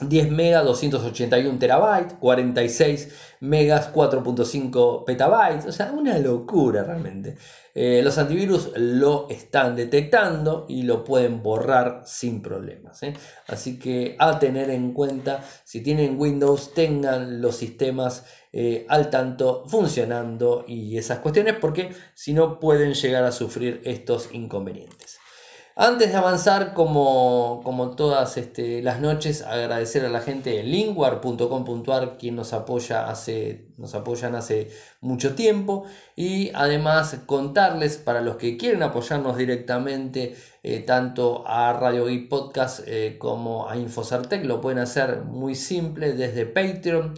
10 0.02 0.30
megas 0.30 0.66
281 0.66 1.58
terabytes, 1.58 2.16
46 2.20 3.10
megas 3.40 3.94
4.5 3.94 5.06
petabytes, 5.06 5.66
o 5.68 5.72
sea, 5.72 5.94
una 5.94 6.18
locura 6.20 6.84
realmente. 6.84 7.38
Eh, 7.74 8.02
los 8.04 8.18
antivirus 8.18 8.72
lo 8.76 9.28
están 9.30 9.76
detectando 9.76 10.66
y 10.68 10.84
lo 10.84 11.06
pueden 11.06 11.42
borrar 11.42 12.04
sin 12.06 12.42
problemas. 12.42 13.04
¿eh? 13.04 13.14
Así 13.48 13.80
que 13.80 14.18
a 14.20 14.38
tener 14.38 14.70
en 14.70 14.92
cuenta, 14.92 15.44
si 15.64 15.82
tienen 15.82 16.20
Windows, 16.20 16.74
tengan 16.74 17.42
los 17.42 17.56
sistemas 17.56 18.26
eh, 18.52 18.86
al 18.90 19.10
tanto 19.10 19.64
funcionando 19.66 20.66
y 20.68 20.98
esas 20.98 21.20
cuestiones, 21.20 21.56
porque 21.60 21.92
si 22.14 22.34
no 22.34 22.60
pueden 22.60 22.94
llegar 22.96 23.24
a 23.24 23.32
sufrir 23.32 23.82
estos 23.86 24.30
inconvenientes. 24.34 25.20
Antes 25.78 26.10
de 26.14 26.16
avanzar, 26.16 26.74
como, 26.74 27.94
todas 27.98 28.38
este, 28.38 28.82
las 28.82 29.02
noches, 29.02 29.42
agradecer 29.42 30.06
a 30.06 30.10
la 30.10 30.22
gente 30.22 30.52
de 30.52 30.64
linguar.com.ar 30.64 32.18
quien 32.18 32.38
nos 32.38 32.54
apoya 32.54 33.10
hace, 33.10 33.68
nos 33.78 33.94
apoyan 33.94 34.36
hace 34.36 34.72
mucho 35.02 35.36
tiempo. 35.36 35.84
Y 36.16 36.50
además 36.54 37.18
contarles 37.26 37.98
para 37.98 38.22
los 38.22 38.38
que 38.38 38.56
quieren 38.56 38.84
apoyarnos 38.84 39.36
directamente 39.36 40.38
eh, 40.64 40.80
tanto 40.80 41.46
a 41.46 41.74
Radio 41.74 42.10
y 42.10 42.20
Podcast 42.20 42.80
eh, 42.88 43.18
como 43.20 43.70
a 43.70 43.76
Infocertec, 43.76 44.46
lo 44.46 44.62
pueden 44.62 44.80
hacer 44.80 45.24
muy 45.26 45.56
simple 45.56 46.14
desde 46.14 46.46
Patreon 46.46 47.16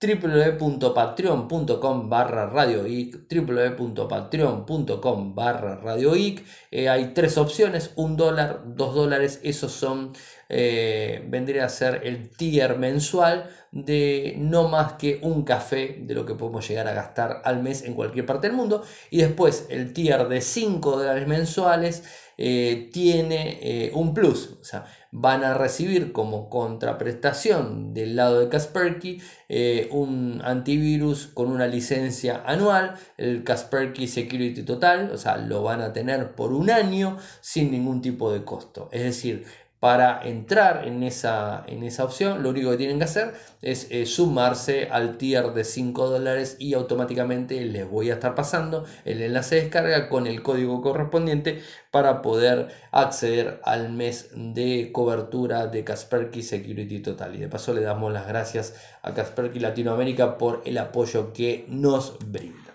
www.patreon.com 0.00 2.08
barra 2.08 2.46
radioic 2.46 3.26
www.patreon.com 3.28 5.34
barra 5.34 5.74
radioic 5.76 6.44
eh, 6.70 6.88
hay 6.88 7.14
tres 7.14 7.36
opciones 7.36 7.90
un 7.96 8.16
dólar 8.16 8.62
dos 8.76 8.94
dólares 8.94 9.40
esos 9.42 9.72
son 9.72 10.12
eh, 10.48 11.24
vendría 11.28 11.66
a 11.66 11.68
ser 11.68 12.00
el 12.04 12.30
tier 12.30 12.78
mensual 12.78 13.50
de 13.70 14.34
no 14.38 14.68
más 14.68 14.94
que 14.94 15.18
un 15.22 15.44
café 15.44 15.98
de 16.00 16.14
lo 16.14 16.24
que 16.24 16.34
podemos 16.34 16.66
llegar 16.66 16.88
a 16.88 16.94
gastar 16.94 17.42
al 17.44 17.62
mes 17.62 17.82
en 17.82 17.94
cualquier 17.94 18.24
parte 18.24 18.46
del 18.46 18.56
mundo. 18.56 18.82
Y 19.10 19.18
después 19.18 19.66
el 19.68 19.92
tier 19.92 20.28
de 20.28 20.40
5 20.40 20.96
dólares 20.96 21.28
mensuales 21.28 22.02
eh, 22.38 22.88
tiene 22.92 23.90
un 23.94 24.14
plus 24.14 24.56
o 24.60 24.64
sea 24.64 24.86
van 25.10 25.42
a 25.42 25.54
recibir 25.54 26.12
como 26.12 26.50
contraprestación 26.50 27.94
del 27.94 28.16
lado 28.16 28.40
de 28.40 28.48
Kaspersky 28.48 29.20
eh, 29.48 29.88
un 29.90 30.42
antivirus 30.44 31.28
con 31.28 31.50
una 31.50 31.66
licencia 31.66 32.42
anual, 32.44 32.94
el 33.16 33.42
Kaspersky 33.42 34.06
Security 34.06 34.62
Total, 34.62 35.10
o 35.10 35.16
sea, 35.16 35.38
lo 35.38 35.62
van 35.62 35.80
a 35.80 35.92
tener 35.92 36.34
por 36.34 36.52
un 36.52 36.70
año 36.70 37.16
sin 37.40 37.70
ningún 37.70 38.02
tipo 38.02 38.30
de 38.32 38.44
costo. 38.44 38.90
Es 38.92 39.02
decir, 39.02 39.46
para 39.80 40.20
entrar 40.24 40.86
en 40.88 41.02
esa, 41.02 41.62
en 41.66 41.84
esa 41.84 42.04
opción, 42.04 42.42
lo 42.42 42.50
único 42.50 42.70
que 42.70 42.76
tienen 42.76 42.98
que 42.98 43.04
hacer 43.04 43.34
es 43.62 43.88
eh, 43.90 44.06
sumarse 44.06 44.88
al 44.90 45.18
tier 45.18 45.52
de 45.52 45.64
5 45.64 46.10
dólares 46.10 46.56
y 46.58 46.74
automáticamente 46.74 47.64
les 47.64 47.88
voy 47.88 48.10
a 48.10 48.14
estar 48.14 48.34
pasando 48.34 48.84
el 49.04 49.22
enlace 49.22 49.56
de 49.56 49.62
descarga 49.62 50.08
con 50.08 50.26
el 50.26 50.42
código 50.42 50.80
correspondiente 50.82 51.62
para 51.90 52.22
poder 52.22 52.68
acceder 52.90 53.60
al 53.64 53.92
mes 53.92 54.30
de 54.34 54.90
cobertura 54.92 55.68
de 55.68 55.84
Kaspersky 55.84 56.42
Security 56.42 57.00
Total. 57.00 57.34
Y 57.36 57.38
de 57.38 57.48
paso 57.48 57.72
le 57.72 57.82
damos 57.82 58.12
las 58.12 58.26
gracias 58.26 58.74
a 59.02 59.14
Kaspersky 59.14 59.60
Latinoamérica 59.60 60.38
por 60.38 60.62
el 60.64 60.78
apoyo 60.78 61.32
que 61.32 61.64
nos 61.68 62.18
brinda. 62.18 62.67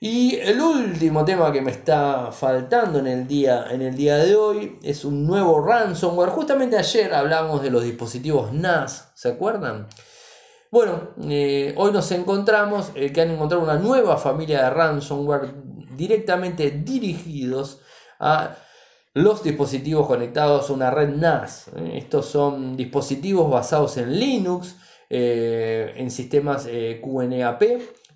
Y 0.00 0.36
el 0.36 0.60
último 0.60 1.24
tema 1.24 1.50
que 1.50 1.60
me 1.60 1.72
está 1.72 2.30
faltando 2.30 3.00
en 3.00 3.08
el 3.08 3.26
día, 3.26 3.66
en 3.68 3.82
el 3.82 3.96
día 3.96 4.16
de 4.18 4.36
hoy 4.36 4.78
es 4.80 5.04
un 5.04 5.26
nuevo 5.26 5.60
ransomware. 5.60 6.30
Justamente 6.30 6.78
ayer 6.78 7.12
hablamos 7.12 7.62
de 7.62 7.70
los 7.70 7.82
dispositivos 7.82 8.52
NAS, 8.52 9.10
¿se 9.14 9.30
acuerdan? 9.30 9.88
Bueno, 10.70 11.14
eh, 11.28 11.74
hoy 11.76 11.90
nos 11.90 12.12
encontramos 12.12 12.92
eh, 12.94 13.12
que 13.12 13.22
han 13.22 13.32
encontrado 13.32 13.64
una 13.64 13.74
nueva 13.74 14.18
familia 14.18 14.62
de 14.62 14.70
ransomware 14.70 15.52
directamente 15.96 16.70
dirigidos 16.70 17.80
a 18.20 18.54
los 19.14 19.42
dispositivos 19.42 20.06
conectados 20.06 20.70
a 20.70 20.74
una 20.74 20.92
red 20.92 21.08
NAS. 21.08 21.68
¿eh? 21.74 21.94
Estos 21.94 22.26
son 22.26 22.76
dispositivos 22.76 23.50
basados 23.50 23.96
en 23.96 24.16
Linux, 24.16 24.76
en 25.10 26.10
sistemas 26.10 26.68
QNAP 27.02 27.62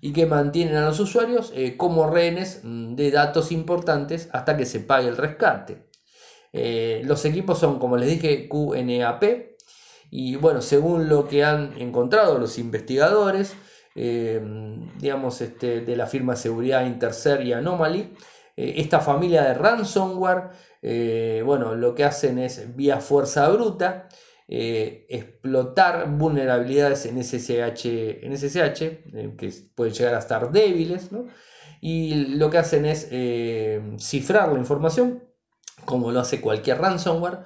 y 0.05 0.11
que 0.11 0.25
mantienen 0.25 0.75
a 0.75 0.85
los 0.85 0.99
usuarios 0.99 1.53
eh, 1.55 1.77
como 1.77 2.09
rehenes 2.09 2.59
mm, 2.61 2.95
de 2.95 3.09
datos 3.09 3.53
importantes 3.53 4.27
hasta 4.33 4.57
que 4.57 4.65
se 4.65 4.81
pague 4.81 5.07
el 5.07 5.15
rescate. 5.15 5.87
Eh, 6.51 7.03
los 7.05 7.23
equipos 7.23 7.57
son, 7.57 7.79
como 7.79 7.95
les 7.95 8.09
dije, 8.09 8.49
QNAP 8.49 9.23
y 10.11 10.35
bueno, 10.35 10.61
según 10.61 11.07
lo 11.07 11.25
que 11.29 11.45
han 11.45 11.77
encontrado 11.77 12.37
los 12.37 12.59
investigadores, 12.59 13.55
eh, 13.95 14.41
digamos, 14.99 15.39
este, 15.39 15.79
de 15.79 15.95
la 15.95 16.05
firma 16.05 16.35
seguridad 16.35 16.85
Intercer 16.85 17.41
y 17.47 17.53
Anomaly, 17.53 18.13
esta 18.57 18.99
familia 18.99 19.43
de 19.43 19.53
ransomware, 19.53 20.49
bueno, 21.45 21.75
lo 21.75 21.95
que 21.95 22.03
hacen 22.03 22.39
es 22.39 22.75
vía 22.75 22.99
fuerza 22.99 23.47
bruta, 23.47 24.09
eh, 24.47 25.05
explotar 25.09 26.09
vulnerabilidades 26.09 27.05
en 27.05 27.23
SSH, 27.23 28.25
en 28.25 28.37
SSH 28.37 28.81
eh, 28.81 29.35
que 29.37 29.51
pueden 29.75 29.93
llegar 29.93 30.15
a 30.15 30.19
estar 30.19 30.51
débiles, 30.51 31.09
y 31.81 32.15
lo 32.37 32.49
que 32.49 32.57
hacen 32.57 32.85
es 32.85 33.07
eh, 33.11 33.81
cifrar 33.97 34.51
la 34.51 34.59
información, 34.59 35.23
como 35.85 36.11
lo 36.11 36.19
hace 36.19 36.41
cualquier 36.41 36.79
ransomware, 36.79 37.39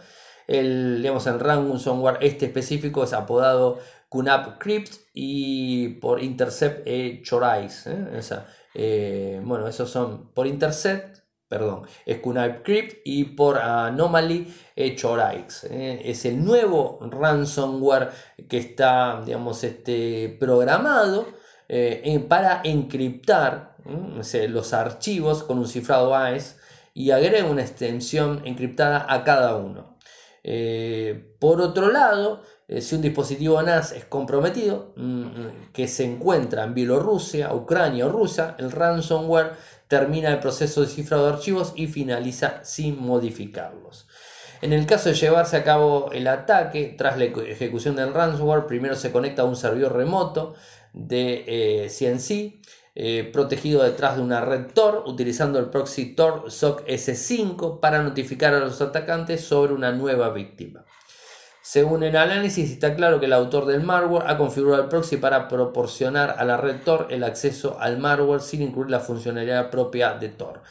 El, 0.47 0.97
digamos, 1.01 1.27
el 1.27 1.39
ransomware 1.39 2.19
este 2.21 2.45
específico 2.45 3.03
es 3.03 3.13
apodado 3.13 3.79
QNAP 4.09 4.57
Crypt 4.59 4.93
y 5.13 5.89
por 5.99 6.21
Intercept 6.23 6.87
e. 6.87 7.21
Eh, 8.75 9.41
bueno, 9.43 9.67
esos 9.67 9.89
son 9.89 10.31
por 10.33 10.47
Intercept, 10.47 11.17
perdón, 11.47 11.83
QNAP 12.05 12.63
Crypt 12.63 13.01
y 13.05 13.23
por 13.25 13.57
Anomaly 13.57 14.53
e 14.75 14.95
Chorais. 14.95 15.65
¿eh? 15.65 16.01
Es 16.05 16.25
el 16.25 16.43
nuevo 16.43 16.99
ransomware 17.01 18.09
que 18.49 18.57
está, 18.57 19.21
digamos, 19.25 19.63
este, 19.63 20.35
programado 20.39 21.27
para 22.29 22.61
encriptar 22.63 23.75
los 24.49 24.73
archivos 24.73 25.43
con 25.43 25.59
un 25.59 25.67
cifrado 25.67 26.15
AES 26.15 26.57
y 26.93 27.11
agrega 27.11 27.45
una 27.45 27.61
extensión 27.61 28.41
encriptada 28.45 29.05
a 29.07 29.23
cada 29.23 29.55
uno. 29.55 29.97
Eh, 30.43 31.35
por 31.39 31.61
otro 31.61 31.91
lado, 31.91 32.41
eh, 32.41 32.56
si 32.67 32.95
un 32.95 33.01
dispositivo 33.01 33.61
NAS 33.61 33.93
es 33.93 34.05
comprometido, 34.05 34.93
mm, 34.97 35.21
mm, 35.21 35.71
que 35.71 35.87
se 35.87 36.03
encuentra 36.03 36.63
en 36.63 36.73
Bielorrusia, 36.73 37.53
Ucrania 37.53 38.07
o 38.07 38.09
Rusia, 38.09 38.55
el 38.59 38.71
ransomware 38.71 39.53
termina 39.87 40.29
el 40.29 40.39
proceso 40.39 40.81
de 40.81 40.87
cifrado 40.87 41.27
de 41.27 41.33
archivos 41.33 41.71
y 41.75 41.87
finaliza 41.87 42.63
sin 42.63 43.01
modificarlos. 43.01 44.07
En 44.61 44.73
el 44.73 44.85
caso 44.85 45.09
de 45.09 45.15
llevarse 45.15 45.55
a 45.55 45.63
cabo 45.63 46.09
el 46.11 46.27
ataque, 46.27 46.93
tras 46.97 47.17
la 47.17 47.25
ejecución 47.25 47.95
del 47.95 48.13
ransomware, 48.13 48.65
primero 48.65 48.95
se 48.95 49.11
conecta 49.11 49.43
a 49.43 49.45
un 49.45 49.55
servidor 49.55 49.95
remoto 49.95 50.55
de 50.93 51.87
CNC 51.89 52.31
eh, 52.31 52.59
eh, 52.95 53.29
protegido 53.31 53.83
detrás 53.83 54.15
de 54.15 54.23
una 54.23 54.41
red 54.41 54.71
Tor 54.73 55.03
utilizando 55.05 55.59
el 55.59 55.69
proxy 55.69 56.15
Tor 56.15 56.51
SOC 56.51 56.83
S5 56.87 57.79
para 57.79 58.01
notificar 58.01 58.55
a 58.55 58.59
los 58.59 58.81
atacantes 58.81 59.41
sobre 59.41 59.73
una 59.73 59.91
nueva 59.91 60.31
víctima. 60.31 60.83
Según 61.69 62.01
el 62.03 62.15
análisis, 62.15 62.71
está 62.71 62.95
claro 62.95 63.19
que 63.19 63.25
el 63.25 63.33
autor 63.33 63.65
del 63.65 63.83
malware 63.83 64.29
ha 64.29 64.37
configurado 64.37 64.83
el 64.83 64.87
proxy 64.87 65.17
para 65.17 65.49
proporcionar 65.49 66.35
a 66.39 66.45
la 66.45 66.55
red 66.55 66.77
Tor 66.85 67.07
el 67.09 67.25
acceso 67.25 67.75
al 67.81 67.97
malware 67.97 68.39
sin 68.39 68.61
incluir 68.61 68.89
la 68.89 69.01
funcionalidad 69.01 69.69
propia 69.69 70.13
de 70.13 70.29
Tor. 70.29 70.61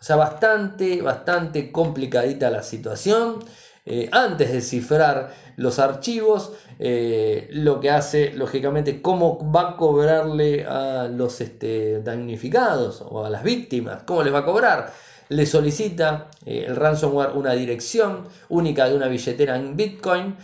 O 0.00 0.02
sea, 0.02 0.16
bastante, 0.16 1.02
bastante 1.02 1.70
complicadita 1.70 2.48
la 2.48 2.62
situación. 2.62 3.44
Eh, 3.88 4.08
antes 4.10 4.52
de 4.52 4.60
cifrar 4.60 5.32
los 5.56 5.78
archivos, 5.78 6.52
eh, 6.80 7.48
lo 7.52 7.78
que 7.78 7.90
hace, 7.90 8.32
lógicamente, 8.32 9.00
cómo 9.00 9.52
va 9.52 9.70
a 9.70 9.76
cobrarle 9.76 10.64
a 10.66 11.06
los 11.08 11.40
este, 11.40 12.02
damnificados 12.02 13.00
o 13.08 13.24
a 13.24 13.30
las 13.30 13.44
víctimas, 13.44 14.02
cómo 14.02 14.24
les 14.24 14.34
va 14.34 14.40
a 14.40 14.44
cobrar. 14.44 14.92
Le 15.28 15.46
solicita 15.46 16.30
eh, 16.44 16.64
el 16.66 16.74
ransomware 16.74 17.36
una 17.36 17.52
dirección 17.52 18.26
única 18.48 18.88
de 18.88 18.96
una 18.96 19.06
billetera 19.06 19.56
en 19.56 19.76
Bitcoin, 19.76 20.36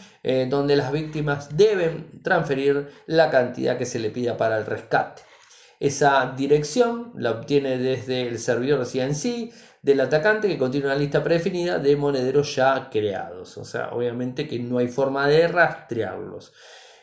donde 0.49 0.77
las 0.77 0.93
víctimas 0.93 1.57
deben 1.57 2.23
transferir 2.23 2.91
la 3.07 3.29
cantidad 3.29 3.77
que 3.77 3.87
se 3.87 3.99
le 3.99 4.11
pida 4.11 4.37
para 4.37 4.57
el 4.57 4.65
rescate. 4.65 5.23
Esa 5.81 6.33
dirección 6.37 7.11
la 7.17 7.33
obtiene 7.33 7.77
desde 7.77 8.29
el 8.29 8.39
servidor 8.39 8.87
CNC, 8.87 9.51
del 9.83 10.01
atacante 10.01 10.47
que 10.49 10.57
contiene 10.57 10.87
una 10.87 10.95
lista 10.95 11.23
predefinida 11.23 11.79
de 11.79 11.97
monederos 11.97 12.55
ya 12.55 12.89
creados. 12.89 13.59
O 13.59 13.65
sea, 13.65 13.91
obviamente 13.91 14.47
que 14.47 14.59
no 14.61 14.79
hay 14.79 14.89
forma 14.89 15.27
de 15.27 15.49
rastrearlos. 15.49 16.53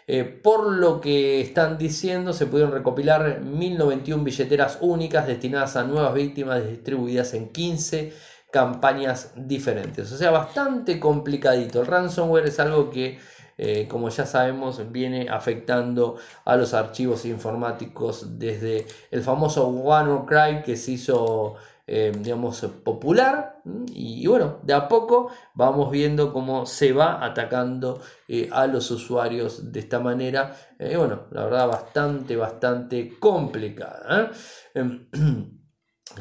Eh, 0.08 0.24
por 0.24 0.72
lo 0.72 1.00
que 1.02 1.40
están 1.40 1.78
diciendo, 1.78 2.34
se 2.34 2.48
pudieron 2.48 2.72
recopilar 2.72 3.42
1091 3.42 4.24
billeteras 4.24 4.80
únicas 4.82 5.28
destinadas 5.28 5.76
a 5.76 5.84
nuevas 5.84 6.16
víctimas 6.16 6.68
distribuidas 6.68 7.34
en 7.36 7.50
15 7.50 8.14
campañas 8.50 9.34
diferentes. 9.36 10.12
O 10.12 10.18
sea, 10.18 10.32
bastante 10.32 11.00
complicadito. 11.00 11.82
El 11.82 11.88
ransomware 11.88 12.48
es 12.48 12.60
algo 12.60 12.90
que, 12.90 13.20
eh, 13.58 13.88
como 13.88 14.10
ya 14.10 14.26
sabemos, 14.26 14.92
viene 14.92 15.30
afectando 15.30 16.16
a 16.46 16.56
los 16.56 16.74
archivos 16.74 17.26
informáticos 17.26 18.40
desde 18.40 18.88
el 19.12 19.22
famoso 19.22 19.68
WannaCry 19.68 20.64
que 20.64 20.76
se 20.76 20.94
hizo 20.94 21.56
eh, 21.92 22.12
digamos, 22.16 22.62
popular. 22.84 23.62
Y, 23.94 24.28
bueno, 24.28 24.60
de 24.62 24.74
a 24.74 24.88
poco 24.88 25.32
vamos 25.56 25.90
viendo 25.90 26.32
cómo 26.32 26.68
se 26.68 26.94
va 26.94 27.26
atacando 27.26 28.00
eh, 28.28 28.48
a 28.52 28.68
los 28.68 28.92
usuarios 28.92 29.72
de 29.72 29.80
esta 29.80 30.00
manera. 30.00 30.56
Eh, 30.78 30.96
bueno, 30.98 31.24
la 31.32 31.46
verdad, 31.46 31.68
bastante, 31.68 32.36
bastante 32.36 33.18
complicada. 33.20 34.32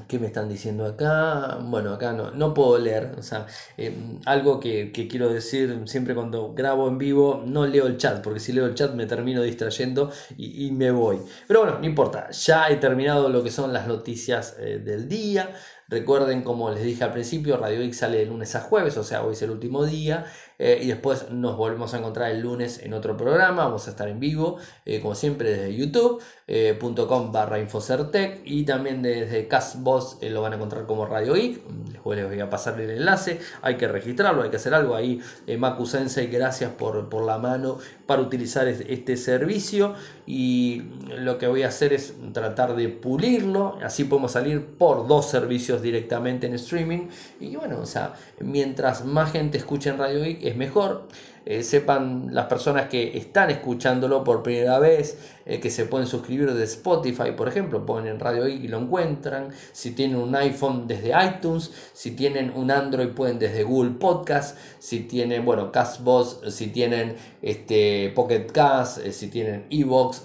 ¿Qué 0.06 0.18
me 0.18 0.26
están 0.26 0.48
diciendo 0.48 0.84
acá? 0.84 1.58
Bueno, 1.62 1.94
acá 1.94 2.12
no, 2.12 2.30
no 2.30 2.52
puedo 2.52 2.78
leer. 2.78 3.14
O 3.18 3.22
sea, 3.22 3.46
em, 3.76 4.20
algo 4.26 4.60
que, 4.60 4.92
quiero 4.92 5.28
decir 5.32 5.82
siempre 5.86 6.14
cuando 6.14 6.52
grabo 6.54 6.88
en 6.88 6.98
vivo, 6.98 7.42
no 7.46 7.66
leo 7.66 7.86
el 7.86 7.96
chat, 7.96 8.22
porque 8.22 8.40
si 8.40 8.52
leo 8.52 8.66
el 8.66 8.74
chat 8.74 8.94
me 8.94 9.06
termino 9.06 9.42
distrayendo 9.42 10.10
y, 10.36 10.70
me 10.72 10.90
voy. 10.90 11.20
Pero 11.46 11.60
bueno, 11.60 11.78
no 11.78 11.86
importa, 11.86 12.30
ya 12.30 12.68
he 12.68 12.76
terminado 12.76 13.28
lo 13.28 13.42
que 13.42 13.50
son 13.50 13.72
las 13.72 13.86
noticias 13.86 14.56
eh, 14.58 14.78
del 14.78 15.08
día. 15.08 15.54
Recuerden, 15.88 16.42
como 16.42 16.70
les 16.70 16.82
dije 16.82 17.04
al 17.04 17.12
principio, 17.12 17.56
Radio 17.56 17.80
X 17.80 17.98
sale 17.98 18.18
de 18.18 18.26
lunes 18.26 18.54
a 18.54 18.60
jueves, 18.60 18.98
o 18.98 19.04
sea, 19.04 19.24
hoy 19.24 19.32
es 19.32 19.42
el 19.42 19.50
último 19.50 19.86
día. 19.86 20.26
Eh, 20.58 20.80
y 20.82 20.88
después 20.88 21.30
nos 21.30 21.56
volvemos 21.56 21.94
a 21.94 21.98
encontrar 21.98 22.30
el 22.30 22.40
lunes 22.40 22.80
en 22.82 22.92
otro 22.92 23.16
programa. 23.16 23.64
Vamos 23.64 23.86
a 23.86 23.90
estar 23.90 24.08
en 24.08 24.18
vivo, 24.18 24.56
eh, 24.84 25.00
como 25.00 25.14
siempre, 25.14 25.50
desde 25.50 25.76
youtube.com 25.76 26.22
eh, 26.48 27.30
barra 27.32 27.60
infocertec 27.60 28.40
y 28.44 28.64
también 28.64 29.02
desde 29.02 29.46
Castbox 29.46 30.18
lo 30.22 30.42
van 30.42 30.54
a 30.54 30.56
encontrar 30.56 30.86
como 30.86 31.06
Radio 31.06 31.34
Geek. 31.34 31.62
Después 31.92 32.18
les 32.18 32.28
voy 32.28 32.40
a 32.40 32.50
pasar 32.50 32.80
el 32.80 32.90
enlace. 32.90 33.40
Hay 33.62 33.76
que 33.76 33.86
registrarlo, 33.86 34.42
hay 34.42 34.50
que 34.50 34.56
hacer 34.56 34.74
algo 34.74 34.96
ahí. 34.96 35.20
Maku 35.58 35.86
Sensei, 35.86 36.26
gracias 36.26 36.72
por, 36.72 37.08
por 37.08 37.24
la 37.24 37.38
mano 37.38 37.78
para 38.06 38.22
utilizar 38.22 38.66
este 38.66 39.16
servicio. 39.16 39.94
Y 40.26 40.82
lo 41.18 41.38
que 41.38 41.46
voy 41.46 41.62
a 41.62 41.68
hacer 41.68 41.92
es 41.92 42.14
tratar 42.32 42.74
de 42.74 42.88
pulirlo. 42.88 43.78
Así 43.82 44.04
podemos 44.04 44.32
salir 44.32 44.64
por 44.64 45.06
dos 45.06 45.30
servicios 45.30 45.82
directamente 45.82 46.46
en 46.46 46.54
streaming. 46.54 47.08
Y 47.40 47.56
bueno, 47.56 47.78
o 47.80 47.86
sea, 47.86 48.14
mientras 48.40 49.04
más 49.04 49.32
gente 49.32 49.58
escuche 49.58 49.90
en 49.90 49.98
Radio 49.98 50.22
Geek, 50.22 50.47
es 50.48 50.56
mejor. 50.56 51.08
Eh, 51.50 51.62
sepan 51.62 52.28
las 52.32 52.44
personas 52.44 52.90
que 52.90 53.16
están 53.16 53.48
escuchándolo 53.48 54.22
por 54.22 54.42
primera 54.42 54.78
vez, 54.78 55.16
eh, 55.46 55.60
que 55.60 55.70
se 55.70 55.86
pueden 55.86 56.06
suscribir 56.06 56.52
de 56.52 56.64
Spotify, 56.64 57.32
por 57.34 57.48
ejemplo, 57.48 57.86
ponen 57.86 58.12
en 58.12 58.20
Radio 58.20 58.46
y 58.48 58.68
lo 58.68 58.78
encuentran. 58.78 59.48
Si 59.72 59.92
tienen 59.92 60.16
un 60.18 60.36
iPhone 60.36 60.86
desde 60.86 61.14
iTunes, 61.26 61.72
si 61.94 62.10
tienen 62.10 62.52
un 62.54 62.70
Android 62.70 63.08
pueden 63.08 63.38
desde 63.38 63.62
Google 63.62 63.92
Podcast, 63.92 64.58
si 64.78 65.00
tienen, 65.00 65.46
bueno, 65.46 65.72
Castbox, 65.72 66.52
si 66.54 66.66
tienen 66.66 67.16
este, 67.40 68.12
Pocket 68.14 68.44
Cast, 68.52 68.98
eh, 68.98 69.12
si 69.12 69.28
tienen 69.28 69.64
Evox, 69.70 70.24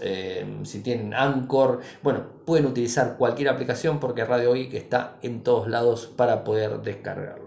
si 0.64 0.80
tienen 0.80 1.14
Anchor, 1.14 1.80
bueno, 2.02 2.26
pueden 2.44 2.66
utilizar 2.66 3.16
cualquier 3.18 3.48
aplicación 3.48 4.02
porque 4.02 4.26
Radio 4.26 4.56
Geek 4.56 4.74
está 4.74 5.16
en 5.22 5.42
todos 5.42 5.70
lados 5.70 6.12
para 6.18 6.44
poder 6.44 6.82
descargarlo. 6.82 7.43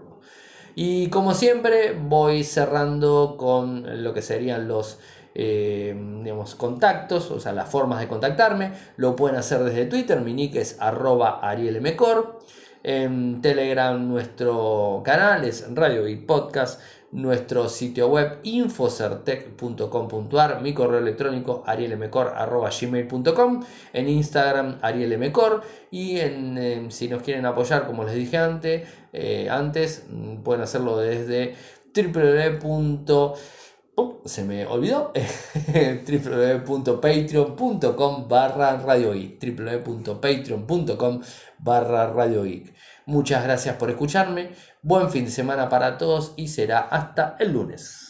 Y 0.79 1.09
como 1.09 1.33
siempre 1.33 1.93
voy 1.99 2.43
cerrando 2.43 3.33
con 3.35 4.03
lo 4.03 4.13
que 4.13 4.21
serían 4.21 4.67
los 4.67 4.99
eh, 5.33 5.95
contactos, 6.55 7.31
o 7.31 7.39
sea, 7.39 7.51
las 7.51 7.67
formas 7.67 7.99
de 7.99 8.07
contactarme. 8.07 8.73
Lo 8.95 9.15
pueden 9.15 9.37
hacer 9.37 9.63
desde 9.63 9.87
Twitter, 9.87 10.21
mi 10.21 10.35
nick 10.35 10.53
es 10.53 10.79
arroba 10.79 11.39
arielmcor. 11.41 12.41
En 12.83 13.41
Telegram 13.41 14.07
nuestro 14.07 15.01
canal 15.03 15.45
es 15.45 15.65
Radio 15.73 16.07
y 16.07 16.15
Podcast 16.15 16.79
nuestro 17.17 17.67
sitio 17.67 18.07
web 18.09 18.39
infocertec.com.ar, 18.43 20.61
mi 20.61 20.73
correo 20.73 20.99
electrónico 20.99 21.63
arielmcor.gmail.com, 21.65 23.63
en 23.93 24.07
Instagram 24.07 24.77
arielmcor 24.83 25.63
y 25.89 26.19
en, 26.19 26.91
si 26.91 27.07
nos 27.07 27.23
quieren 27.23 27.47
apoyar, 27.47 27.87
como 27.87 28.03
les 28.03 28.13
dije 28.13 28.37
antes, 28.37 28.87
eh, 29.13 29.49
antes 29.49 30.05
mm, 30.09 30.43
pueden 30.43 30.61
hacerlo 30.61 30.99
desde 30.99 31.55
www. 31.95 33.33
se 34.25 34.43
me 34.43 34.67
olvidó 34.67 35.11
www.patreon.com 36.67 38.27
barra 38.27 38.77
radio 38.77 39.11
www.patreon.com 39.11 41.21
barra 41.57 42.13
radio 42.13 42.45
Muchas 43.07 43.43
gracias 43.43 43.75
por 43.77 43.89
escucharme. 43.89 44.51
Buen 44.87 45.09
fin 45.11 45.25
de 45.25 45.31
semana 45.31 45.67
para 45.67 45.97
todos 45.97 46.31
y 46.37 46.47
será 46.47 46.79
hasta 46.79 47.35
el 47.39 47.51
lunes. 47.51 48.06